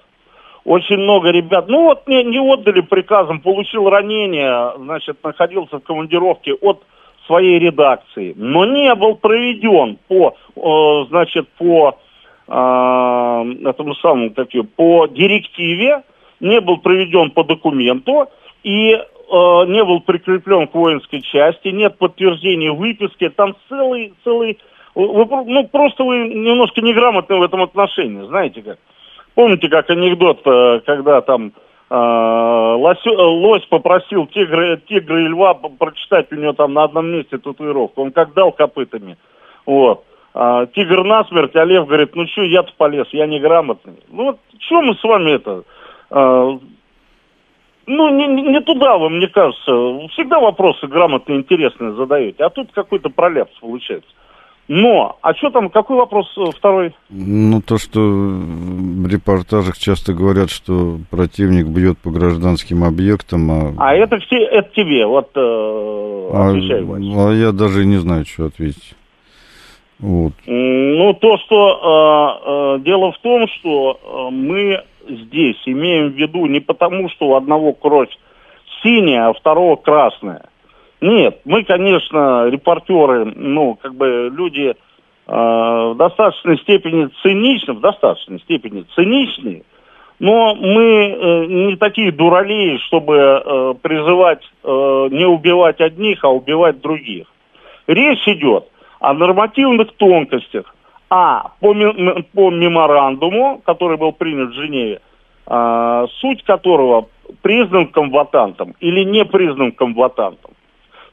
[0.66, 1.68] Очень много ребят.
[1.68, 6.82] Ну вот не, не отдали приказом, получил ранение, значит, находился в командировке от
[7.28, 12.00] своей редакции, но не был проведен по, э, значит, по
[12.46, 16.04] этому самому такие, по директиве,
[16.44, 18.28] не был проведен по документу
[18.64, 24.60] и э, не был прикреплен к воинской части, нет подтверждения выписки, там целый, целый,
[24.94, 28.78] вы, ну просто вы немножко неграмотны в этом отношении, знаете как.
[29.36, 31.54] Помните, как анекдот, э, когда там
[31.90, 37.38] э, лось, лось попросил тигра, тигра и льва прочитать у него там на одном месте
[37.38, 38.04] татуировку.
[38.04, 39.18] Он как дал копытами.
[39.66, 40.04] Вот.
[40.36, 43.94] А, тигр насмерть, а лев говорит, ну что, я-то полез, я неграмотный.
[44.10, 45.64] Ну вот, что мы с вами это...
[46.14, 46.60] А,
[47.88, 49.72] ну, не, не туда вы, мне кажется.
[50.14, 52.44] Всегда вопросы грамотные, интересные задаете.
[52.44, 54.10] А тут какой-то проляпс получается.
[54.70, 56.96] Но, а что там, какой вопрос э, второй?
[57.10, 63.74] Ну, то, что в репортажах часто говорят, что противник бьет по гражданским объектам, а...
[63.78, 68.96] А это, это тебе, вот, э, а, а я даже не знаю, что ответить.
[70.00, 70.34] Вот.
[70.46, 76.46] Ну, то, что э, э, дело в том, что э, мы здесь имеем в виду
[76.48, 78.10] не потому, что у одного кровь
[78.82, 80.46] синяя, а у второго красная.
[81.02, 84.76] Нет, мы, конечно, репортеры, ну, как бы люди э,
[85.28, 89.64] в достаточной степени циничны, в достаточной степени циничны,
[90.20, 94.68] но мы э, не такие дуралеи, чтобы э, призывать э,
[95.12, 97.28] не убивать одних, а убивать других.
[97.88, 98.66] Речь идет
[99.04, 100.74] о нормативных тонкостях,
[101.10, 101.74] а по,
[102.34, 105.02] по меморандуму, который был принят в Женеве,
[105.46, 107.10] э, суть которого
[107.42, 110.52] признан комбатантом или не признан комбатантом.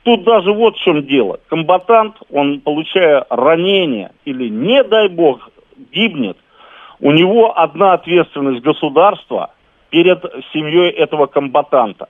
[0.04, 1.40] Тут даже вот в чем дело.
[1.48, 5.50] Комбатант, он, получая ранение или, не дай бог,
[5.92, 6.36] гибнет,
[7.00, 9.50] у него одна ответственность государства
[9.90, 10.22] перед
[10.52, 12.08] семьей этого комбатанта.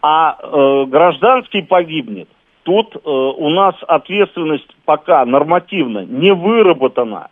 [0.00, 2.28] А э, гражданский погибнет.
[2.66, 7.28] Тут э, у нас ответственность пока нормативно не выработана.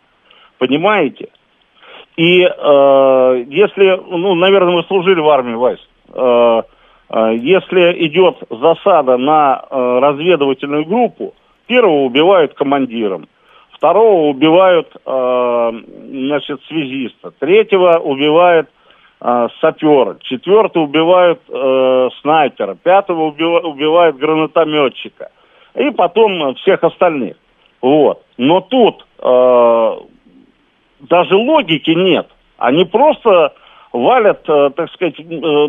[0.57, 1.29] Понимаете?
[2.17, 5.79] И э, если, ну, наверное, вы служили в армии, Вайс,
[6.13, 6.61] э,
[7.09, 11.33] Э, если идет засада на э, разведывательную группу,
[11.67, 13.27] первого убивают командиром,
[13.71, 15.71] второго убивают э,
[16.09, 17.97] значит, связиста, третьего
[19.19, 21.41] убивают сапера, четвертого убивают
[22.21, 25.31] снайпера, пятого убивают гранатометчика
[25.73, 27.37] и потом всех остальных.
[27.81, 28.23] Вот.
[28.37, 29.05] Но тут
[31.09, 32.27] даже логики нет.
[32.57, 33.53] Они просто
[33.95, 35.67] валят, э, так сказать, э,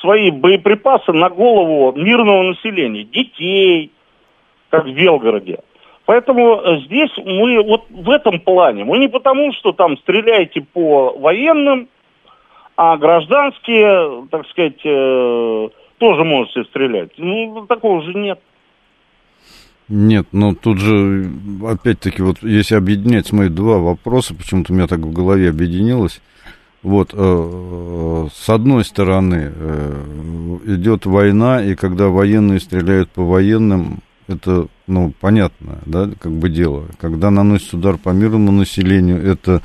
[0.00, 3.90] свои боеприпасы на голову мирного населения, детей,
[4.70, 5.60] как в Белгороде.
[6.06, 11.16] Поэтому э, здесь мы вот в этом плане, мы не потому, что там стреляете по
[11.18, 11.88] военным,
[12.76, 14.78] а гражданские, так сказать,
[15.98, 17.10] тоже можете стрелять.
[17.16, 18.40] Ну, такого же нет.
[19.88, 21.30] Нет, но тут же,
[21.66, 26.22] опять-таки, вот если объединять мои два вопроса, почему-то у меня так в голове объединилось.
[26.82, 34.68] Вот, э, с одной стороны, э, идет война, и когда военные стреляют по военным, это,
[34.86, 36.84] ну, понятно, да, как бы дело.
[36.98, 39.62] Когда наносит удар по мирному населению, это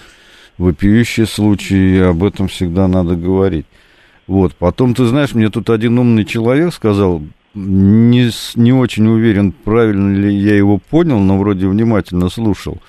[0.60, 3.66] вопиющие случаи, об этом всегда надо говорить.
[4.28, 7.24] Вот, потом, ты знаешь, мне тут один умный человек сказал,
[7.55, 12.78] не, не очень уверен, правильно ли я его понял, но вроде внимательно слушал–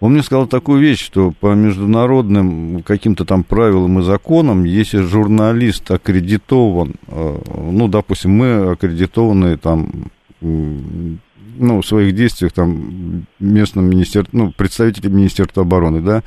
[0.00, 5.90] он мне сказал такую вещь, что по международным каким-то там правилам и законам, если журналист
[5.90, 7.38] аккредитован, э,
[7.72, 9.90] ну, допустим, мы аккредитованы там,
[11.58, 16.22] ну, в своих действиях там местном министерстве, ну, представители Министерства обороны, да,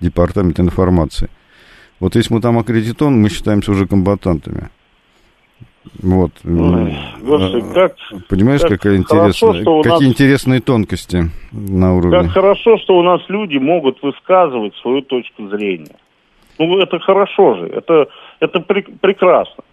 [0.00, 1.28] Департамент информации.
[2.00, 4.70] Вот если мы там аккредитованы, мы считаемся уже комбатантами.
[6.02, 6.32] Вот.
[6.44, 7.96] Ой, Господи, как,
[8.28, 12.22] Понимаешь, как какая интересная, хорошо, какие нас, интересные тонкости на уровне.
[12.22, 15.96] Как хорошо, что у нас люди могут высказывать свою точку зрения.
[16.58, 18.08] Ну, это хорошо же, это,
[18.40, 19.64] это при, прекрасно.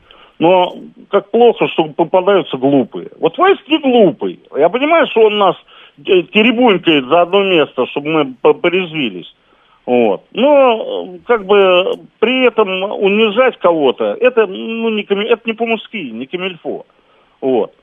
[0.42, 0.76] Но
[1.12, 3.10] как плохо, что попадаются глупые.
[3.20, 4.40] Вот Вайс не глупый.
[4.58, 5.56] Я понимаю, что он нас
[6.00, 9.32] э, теребунькает за одно место, чтобы мы порезвились.
[9.86, 10.24] Вот.
[10.34, 16.88] Но как бы при этом унижать кого-то, это, ну, не, это не по-мужски, не камильфо.
[17.40, 17.76] Вот.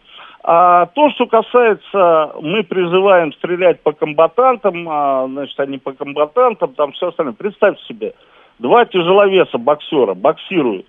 [0.42, 6.90] А то, что касается, мы призываем стрелять по комбатантам, а, значит, они по комбатантам, там
[6.90, 7.34] все остальное.
[7.34, 8.14] Представьте себе,
[8.58, 10.86] два тяжеловеса боксера боксируют.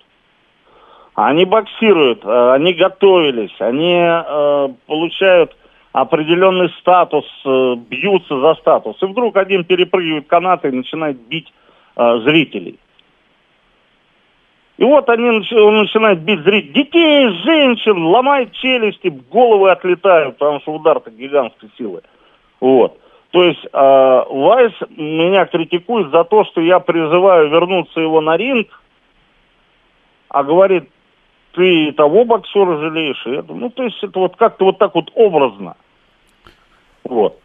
[1.21, 5.53] Они боксируют, э, они готовились, они э, получают
[5.91, 8.95] определенный статус, э, бьются за статус.
[9.01, 11.51] И вдруг один перепрыгивает канаты и начинает бить
[11.97, 12.79] зрителей.
[14.77, 16.71] И вот они, он начинает бить зрителей.
[16.71, 22.01] Детей, женщин, ломает челюсти, головы отлетают, потому что удар-то гигантской силы.
[22.61, 22.97] Вот.
[23.31, 28.67] То есть э, Вайс меня критикует за то, что я призываю вернуться его на ринг,
[30.29, 30.89] а говорит,
[31.53, 33.53] ты того боксера жалеешь, и это.
[33.53, 35.75] Ну, то есть это вот как-то вот так вот образно.
[37.03, 37.39] Вот.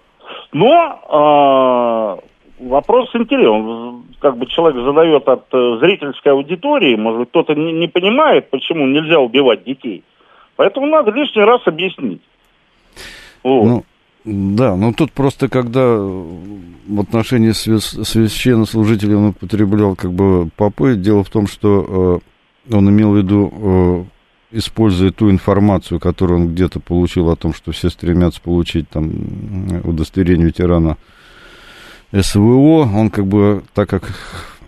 [0.52, 4.02] Но э, вопрос интересный.
[4.20, 8.86] Как бы человек задает от э, зрительской аудитории, может быть, кто-то не, не понимает, почему
[8.86, 10.05] нельзя убивать детей.
[10.57, 12.22] Поэтому надо лишний раз объяснить.
[13.42, 13.64] Вот.
[13.64, 13.84] Ну,
[14.24, 21.30] да, но тут просто когда в отношении священнослужителей он употреблял как бы попы, дело в
[21.30, 22.34] том, что э,
[22.70, 24.08] он имел в виду,
[24.52, 29.10] э, используя ту информацию, которую он где-то получил о том, что все стремятся получить там
[29.84, 30.96] удостоверение ветерана
[32.12, 34.12] СВО, он как бы, так как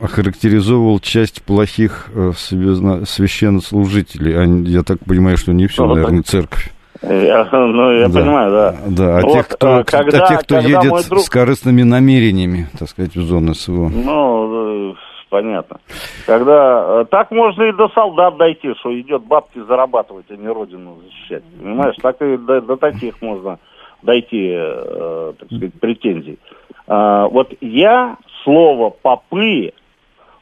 [0.01, 6.73] охарактеризовал часть плохих э, священнослужителей, а я так понимаю, что не все, наверное, церковь.
[7.03, 8.21] Я, ну, я да.
[8.21, 8.77] понимаю, да.
[8.87, 11.23] Да, а вот, тех, кто, когда, а тех, кто едет друг...
[11.23, 13.89] с корыстными намерениями, так сказать, в зону СВО.
[13.89, 14.97] Ну,
[15.29, 15.81] понятно.
[16.27, 20.97] Когда э, так можно и до солдат дойти, что идет бабки зарабатывать, а не родину
[21.05, 21.43] защищать.
[21.61, 23.59] Понимаешь, так и до, до таких можно
[24.03, 26.39] дойти, э, так сказать, претензий.
[26.87, 29.73] А, вот я слово попы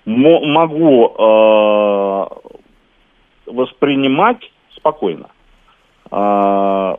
[0.04, 2.26] могу э,
[3.46, 5.30] воспринимать спокойно.
[6.10, 6.98] А,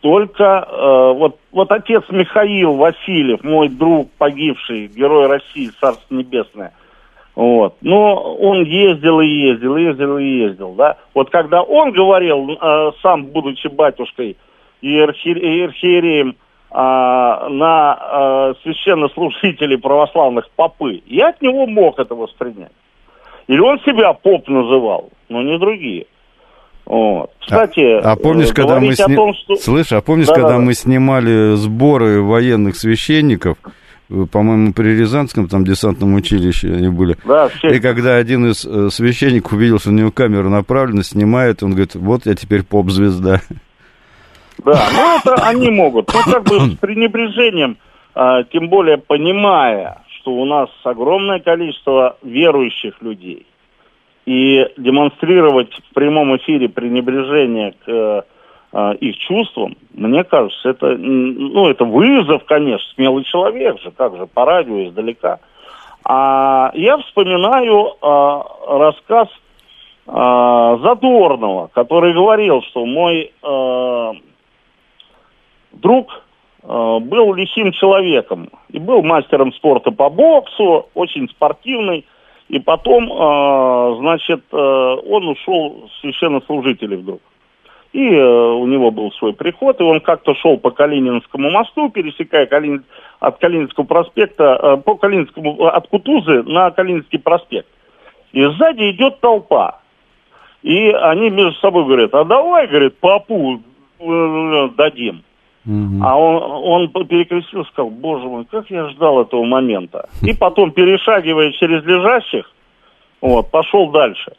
[0.00, 6.72] только э, вот, вот отец Михаил Васильев, мой друг погибший, герой России, Царство Небесное,
[7.34, 7.76] вот.
[7.80, 10.96] Но он ездил и ездил, ездил и ездил, да.
[11.14, 14.36] Вот когда он говорил, э, сам будучи батюшкой
[14.80, 22.72] и архиереем, э, на э, священнослужителей православных попы, я от него мог это воспринять.
[23.46, 26.06] Или он себя поп называл, но не другие.
[26.90, 27.30] Вот.
[27.40, 29.14] Кстати, а, а помнишь, когда мы сни...
[29.14, 29.54] том, что...
[29.54, 30.58] Слышь, а помнишь, да, когда да.
[30.58, 33.58] мы снимали сборы военных священников,
[34.10, 37.16] э, по-моему, при Рязанском там десантном училище они были.
[37.24, 37.68] Да, все.
[37.68, 41.94] И когда один из э, священников увидел, что на него камера направлена, снимает, он говорит,
[41.94, 43.40] вот я теперь поп-звезда.
[44.58, 46.12] Да, ну это они могут.
[46.12, 47.76] Ну как бы с пренебрежением,
[48.16, 53.46] а, тем более понимая, что у нас огромное количество верующих людей
[54.26, 58.22] и демонстрировать в прямом эфире пренебрежение к э,
[58.72, 64.26] э, их чувствам, мне кажется, это, ну, это вызов, конечно, смелый человек же, как же,
[64.26, 65.40] по радио издалека.
[66.04, 69.28] А я вспоминаю э, рассказ
[70.06, 74.12] э, Задорнова, который говорил, что мой э,
[75.72, 76.22] друг
[76.62, 82.06] э, был лихим человеком и был мастером спорта по боксу, очень спортивный,
[82.50, 87.20] и потом, э, значит, э, он ушел в священнослужители вдруг.
[87.92, 92.46] И э, у него был свой приход, и он как-то шел по Калининскому мосту, пересекая
[92.46, 92.82] Калин...
[93.20, 97.68] от Калининского проспекта, э, по Калининскому, от Кутузы на Калининский проспект.
[98.32, 99.78] И сзади идет толпа.
[100.62, 103.60] И они между собой говорят, а давай, говорит, папу
[104.00, 105.22] э, дадим.
[105.66, 106.02] Угу.
[106.02, 110.08] А он, он перекрестил, сказал, боже мой, как я ждал этого момента.
[110.22, 112.50] И потом, перешагивая через лежащих,
[113.20, 114.32] вот, пошел дальше.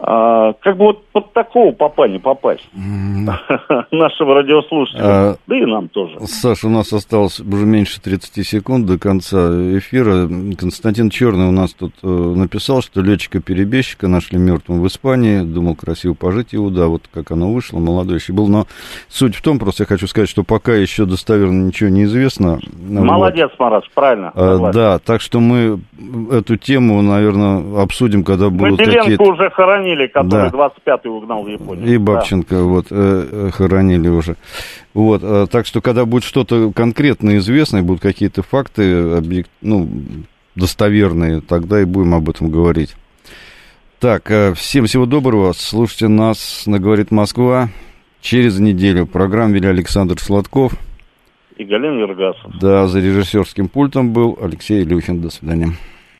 [0.00, 5.88] А, как бы вот под такого попа не попасть нашим радиослушателям, а, да и нам
[5.88, 6.20] тоже.
[6.26, 10.28] Саша, у нас осталось уже меньше 30 секунд до конца эфира.
[10.56, 15.40] Константин Черный у нас тут э, написал, что летчика-перебежчика нашли мертвым в Испании.
[15.40, 18.46] Думал, красиво пожить его, да, вот как оно вышло, молодой еще был.
[18.46, 18.66] Но
[19.08, 22.60] суть в том, просто я хочу сказать, что пока еще достоверно ничего не известно.
[22.88, 23.58] Молодец, вот.
[23.58, 24.30] Мараш, правильно.
[24.34, 25.80] А, да, так что мы
[26.30, 29.24] эту тему, наверное, обсудим, когда будут какие-то...
[29.24, 30.70] уже хоронили хоронили, который да.
[30.86, 31.86] 25-й угнал в Японию.
[31.86, 32.62] И Бабченко да.
[32.62, 34.36] вот э, э, хоронили уже.
[34.94, 39.88] Вот, э, так что, когда будет что-то конкретно известно, и будут какие-то факты, объект, ну,
[40.54, 42.94] достоверные, тогда и будем об этом говорить.
[44.00, 45.52] Так, э, всем всего доброго.
[45.52, 47.68] Слушайте нас на «Говорит Москва».
[48.20, 50.72] Через неделю программу вели Александр Сладков.
[51.56, 52.58] И Галин Вергасов.
[52.60, 55.20] Да, за режиссерским пультом был Алексей Илюхин.
[55.20, 55.72] До свидания.